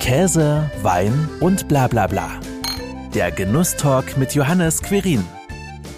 Käse, 0.00 0.70
Wein 0.82 1.28
und 1.40 1.68
bla 1.68 1.86
bla 1.86 2.06
bla. 2.06 2.30
Der 3.14 3.30
Genusstalk 3.30 4.16
mit 4.16 4.34
Johannes 4.34 4.82
Querin. 4.82 5.24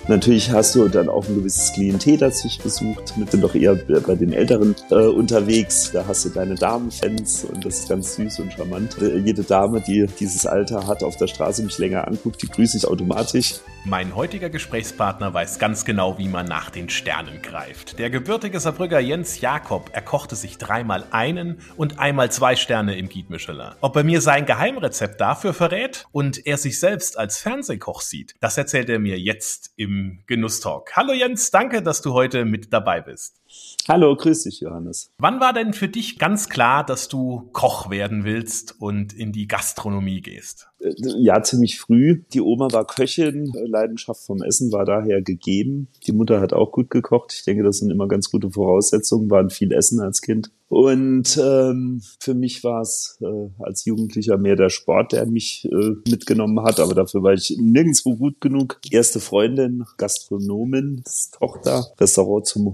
Natürlich 0.08 0.50
hast 0.50 0.74
du 0.74 0.88
dann 0.88 1.08
auch 1.08 1.28
ein 1.28 1.36
gewisses 1.36 1.72
Klientel, 1.72 2.16
das 2.18 2.40
sich 2.40 2.58
besucht. 2.58 3.16
Mit 3.16 3.30
sind 3.30 3.42
doch 3.42 3.54
eher 3.54 3.76
bei 3.76 4.16
den 4.16 4.32
Älteren 4.32 4.74
äh, 4.90 4.94
unterwegs. 4.94 5.92
Da 5.92 6.04
hast 6.06 6.24
du 6.24 6.30
deine 6.30 6.56
Damenfans 6.56 7.44
und 7.44 7.64
das 7.64 7.80
ist 7.80 7.88
ganz 7.88 8.16
süß 8.16 8.40
und 8.40 8.52
charmant. 8.52 9.00
Äh, 9.00 9.18
jede 9.18 9.44
Dame, 9.44 9.80
die 9.80 10.06
dieses 10.18 10.44
Alter 10.44 10.88
hat, 10.88 11.04
auf 11.04 11.16
der 11.18 11.28
Straße 11.28 11.62
mich 11.62 11.78
länger 11.78 12.08
anguckt, 12.08 12.42
die 12.42 12.48
grüße 12.48 12.78
ich 12.78 12.86
automatisch. 12.86 13.60
Mein 13.84 14.14
heutiger 14.14 14.50
Gesprächspartner 14.50 15.34
weiß 15.34 15.58
ganz 15.58 15.84
genau, 15.84 16.18
wie 16.18 16.28
man 16.28 16.46
nach 16.46 16.70
den 16.70 16.88
Sternen 16.88 17.40
greift. 17.40 17.98
Der 17.98 18.10
gebürtige 18.10 18.58
Saarbrücker 18.58 19.00
Jens 19.00 19.40
Jakob 19.40 19.90
erkochte 19.92 20.34
sich 20.34 20.58
dreimal 20.58 21.04
einen 21.10 21.60
und 21.76 21.98
einmal 22.00 22.30
zwei 22.30 22.56
Sterne 22.56 22.96
im 22.96 23.08
Guide 23.08 23.30
Michelin. 23.30 23.72
Ob 23.80 23.96
er 23.96 24.04
mir 24.04 24.20
sein 24.20 24.46
Geheimrezept 24.46 25.20
dafür 25.20 25.54
verrät 25.54 26.06
und 26.12 26.44
er 26.46 26.58
sich 26.58 26.80
selbst 26.80 27.18
als 27.18 27.38
Fernsehkoch 27.38 28.00
sieht, 28.00 28.34
das 28.40 28.58
erzählt 28.58 28.88
er 28.88 28.98
mir 28.98 29.18
jetzt 29.18 29.72
im 29.76 29.91
im 29.92 30.22
Genusstalk. 30.26 30.96
Hallo 30.96 31.12
Jens, 31.12 31.50
danke, 31.50 31.82
dass 31.82 32.00
du 32.00 32.14
heute 32.14 32.44
mit 32.44 32.72
dabei 32.72 33.00
bist. 33.00 33.41
Hallo, 33.88 34.14
grüß 34.16 34.44
dich, 34.44 34.60
Johannes. 34.60 35.10
Wann 35.18 35.40
war 35.40 35.52
denn 35.52 35.72
für 35.72 35.88
dich 35.88 36.18
ganz 36.18 36.48
klar, 36.48 36.86
dass 36.86 37.08
du 37.08 37.48
Koch 37.52 37.90
werden 37.90 38.24
willst 38.24 38.80
und 38.80 39.12
in 39.12 39.32
die 39.32 39.48
Gastronomie 39.48 40.20
gehst? 40.20 40.68
Äh, 40.78 40.94
ja, 40.96 41.42
ziemlich 41.42 41.80
früh. 41.80 42.22
Die 42.32 42.40
Oma 42.40 42.68
war 42.72 42.86
Köchin, 42.86 43.52
Leidenschaft 43.54 44.24
vom 44.24 44.42
Essen 44.42 44.72
war 44.72 44.84
daher 44.84 45.22
gegeben. 45.22 45.88
Die 46.06 46.12
Mutter 46.12 46.40
hat 46.40 46.52
auch 46.52 46.72
gut 46.72 46.90
gekocht. 46.90 47.32
Ich 47.32 47.44
denke, 47.44 47.62
das 47.62 47.78
sind 47.78 47.90
immer 47.90 48.08
ganz 48.08 48.30
gute 48.30 48.50
Voraussetzungen, 48.50 49.30
waren 49.30 49.50
viel 49.50 49.72
Essen 49.72 50.00
als 50.00 50.20
Kind. 50.20 50.50
Und 50.72 51.38
ähm, 51.38 52.00
für 52.18 52.32
mich 52.32 52.64
war 52.64 52.80
es 52.80 53.18
äh, 53.20 53.50
als 53.58 53.84
Jugendlicher 53.84 54.38
mehr 54.38 54.56
der 54.56 54.70
Sport, 54.70 55.12
der 55.12 55.26
mich 55.26 55.68
äh, 55.70 55.96
mitgenommen 56.08 56.64
hat, 56.64 56.80
aber 56.80 56.94
dafür 56.94 57.22
war 57.22 57.34
ich 57.34 57.54
nirgendwo 57.60 58.16
gut 58.16 58.40
genug. 58.40 58.80
Erste 58.90 59.20
Freundin, 59.20 59.84
Gastronomin, 59.98 61.02
Tochter, 61.32 61.84
Restaurant 62.00 62.46
zum 62.46 62.64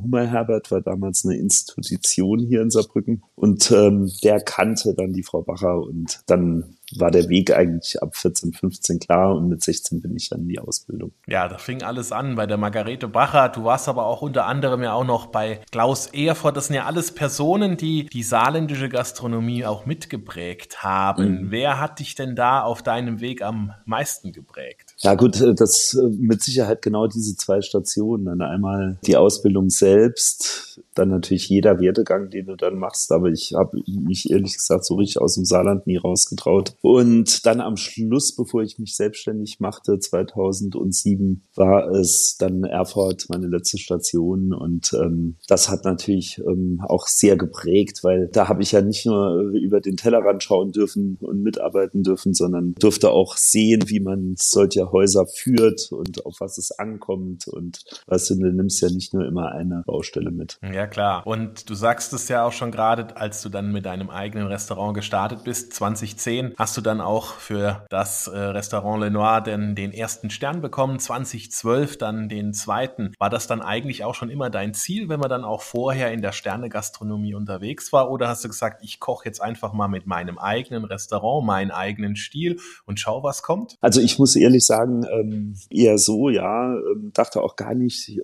Hummerherbert 0.68 0.86
war 0.86 0.92
damals 0.92 1.24
eine 1.24 1.36
Institution 1.36 2.38
hier 2.40 2.62
in 2.62 2.70
Saarbrücken 2.70 3.22
und 3.34 3.70
ähm, 3.70 4.10
der 4.22 4.40
kannte 4.40 4.94
dann 4.94 5.12
die 5.12 5.22
Frau 5.22 5.42
Bacher 5.42 5.80
und 5.80 6.20
dann 6.26 6.76
war 6.96 7.10
der 7.10 7.28
Weg 7.28 7.54
eigentlich 7.54 8.02
ab 8.02 8.16
14, 8.16 8.54
15 8.54 8.98
klar 8.98 9.34
und 9.36 9.48
mit 9.48 9.62
16 9.62 10.00
bin 10.00 10.16
ich 10.16 10.30
dann 10.30 10.40
in 10.40 10.48
die 10.48 10.58
Ausbildung. 10.58 11.12
Ja, 11.26 11.46
da 11.46 11.58
fing 11.58 11.82
alles 11.82 12.12
an 12.12 12.34
bei 12.34 12.46
der 12.46 12.56
Margarete 12.56 13.08
Bacher. 13.08 13.50
Du 13.50 13.64
warst 13.64 13.88
aber 13.88 14.06
auch 14.06 14.22
unter 14.22 14.46
anderem 14.46 14.82
ja 14.82 14.94
auch 14.94 15.04
noch 15.04 15.26
bei 15.26 15.60
Klaus 15.70 16.06
Erfurt. 16.06 16.56
Das 16.56 16.68
sind 16.68 16.76
ja 16.76 16.86
alles 16.86 17.12
Personen, 17.12 17.76
die 17.76 18.06
die 18.06 18.22
saarländische 18.22 18.88
Gastronomie 18.88 19.66
auch 19.66 19.84
mitgeprägt 19.84 20.82
haben. 20.82 21.42
Mhm. 21.42 21.50
Wer 21.50 21.78
hat 21.78 21.98
dich 21.98 22.14
denn 22.14 22.34
da 22.34 22.62
auf 22.62 22.82
deinem 22.82 23.20
Weg 23.20 23.42
am 23.42 23.74
meisten 23.84 24.32
geprägt? 24.32 24.87
Ja 25.00 25.14
gut, 25.14 25.40
äh, 25.40 25.54
das 25.54 25.94
äh, 25.94 26.08
mit 26.08 26.42
Sicherheit 26.42 26.82
genau 26.82 27.06
diese 27.06 27.36
zwei 27.36 27.60
Stationen. 27.60 28.24
Dann 28.24 28.42
einmal 28.42 28.98
die 29.06 29.16
Ausbildung 29.16 29.70
selbst, 29.70 30.80
dann 30.94 31.10
natürlich 31.10 31.48
jeder 31.48 31.78
Werdegang, 31.78 32.30
den 32.30 32.46
du 32.46 32.56
dann 32.56 32.78
machst. 32.78 33.12
Aber 33.12 33.28
ich 33.28 33.54
habe 33.54 33.80
mich 33.86 34.30
ehrlich 34.30 34.54
gesagt 34.54 34.84
so 34.84 34.96
richtig 34.96 35.20
aus 35.20 35.36
dem 35.36 35.44
Saarland 35.44 35.86
nie 35.86 35.96
rausgetraut. 35.96 36.74
Und 36.82 37.46
dann 37.46 37.60
am 37.60 37.76
Schluss, 37.76 38.34
bevor 38.34 38.62
ich 38.62 38.78
mich 38.78 38.96
selbstständig 38.96 39.60
machte, 39.60 39.98
2007, 39.98 41.44
war 41.54 41.88
es 41.90 42.36
dann 42.38 42.64
Erfurt, 42.64 43.26
meine 43.28 43.46
letzte 43.46 43.78
Station. 43.78 44.52
Und 44.52 44.92
ähm, 44.94 45.36
das 45.46 45.68
hat 45.68 45.84
natürlich 45.84 46.38
ähm, 46.38 46.80
auch 46.82 47.06
sehr 47.06 47.36
geprägt, 47.36 48.00
weil 48.02 48.28
da 48.32 48.48
habe 48.48 48.62
ich 48.62 48.72
ja 48.72 48.80
nicht 48.80 49.06
nur 49.06 49.42
über 49.52 49.80
den 49.80 49.96
Tellerrand 49.96 50.42
schauen 50.42 50.72
dürfen 50.72 51.18
und 51.20 51.42
mitarbeiten 51.42 52.02
dürfen, 52.02 52.34
sondern 52.34 52.74
durfte 52.80 53.10
auch 53.10 53.36
sehen, 53.36 53.84
wie 53.86 54.00
man 54.00 54.34
solche 54.36 54.87
Häuser 54.92 55.26
führt 55.26 55.90
und 55.92 56.24
auf 56.26 56.36
was 56.40 56.58
es 56.58 56.72
ankommt. 56.72 57.46
Und 57.48 57.84
weißt 58.06 58.30
du, 58.30 58.34
du 58.36 58.52
nimmst 58.52 58.80
ja 58.80 58.88
nicht 58.88 59.14
nur 59.14 59.26
immer 59.26 59.52
eine 59.52 59.82
Baustelle 59.86 60.30
mit. 60.30 60.58
Ja, 60.62 60.86
klar. 60.86 61.26
Und 61.26 61.68
du 61.68 61.74
sagst 61.74 62.12
es 62.12 62.28
ja 62.28 62.44
auch 62.44 62.52
schon 62.52 62.70
gerade, 62.70 63.16
als 63.16 63.42
du 63.42 63.48
dann 63.48 63.72
mit 63.72 63.86
deinem 63.86 64.10
eigenen 64.10 64.46
Restaurant 64.46 64.94
gestartet 64.94 65.44
bist, 65.44 65.72
2010, 65.74 66.54
hast 66.56 66.76
du 66.76 66.80
dann 66.80 67.00
auch 67.00 67.34
für 67.34 67.86
das 67.90 68.26
äh, 68.26 68.38
Restaurant 68.38 69.00
Le 69.00 69.10
Noir 69.10 69.40
den, 69.40 69.74
den 69.74 69.92
ersten 69.92 70.30
Stern 70.30 70.60
bekommen, 70.60 70.98
2012 70.98 71.98
dann 71.98 72.28
den 72.28 72.52
zweiten. 72.52 73.12
War 73.18 73.30
das 73.30 73.46
dann 73.46 73.60
eigentlich 73.60 74.04
auch 74.04 74.14
schon 74.14 74.30
immer 74.30 74.50
dein 74.50 74.74
Ziel, 74.74 75.08
wenn 75.08 75.20
man 75.20 75.30
dann 75.30 75.44
auch 75.44 75.62
vorher 75.62 76.12
in 76.12 76.22
der 76.22 76.32
Sternegastronomie 76.32 77.34
unterwegs 77.34 77.92
war? 77.92 78.10
Oder 78.10 78.28
hast 78.28 78.44
du 78.44 78.48
gesagt, 78.48 78.84
ich 78.84 79.00
koche 79.00 79.26
jetzt 79.26 79.40
einfach 79.40 79.72
mal 79.72 79.88
mit 79.88 80.06
meinem 80.06 80.38
eigenen 80.38 80.84
Restaurant, 80.84 81.46
meinen 81.46 81.70
eigenen 81.70 82.16
Stil 82.16 82.58
und 82.86 83.00
schau, 83.00 83.22
was 83.22 83.42
kommt? 83.42 83.76
Also 83.80 84.00
ich 84.00 84.18
muss 84.18 84.36
ehrlich 84.36 84.64
sagen, 84.64 84.77
sagen, 84.78 85.04
ähm, 85.12 85.54
eher 85.70 85.98
so, 85.98 86.30
ja, 86.30 86.74
ähm, 86.74 87.10
dachte 87.14 87.42
auch 87.42 87.56
gar 87.56 87.74
nicht, 87.74 88.08
äh, 88.08 88.22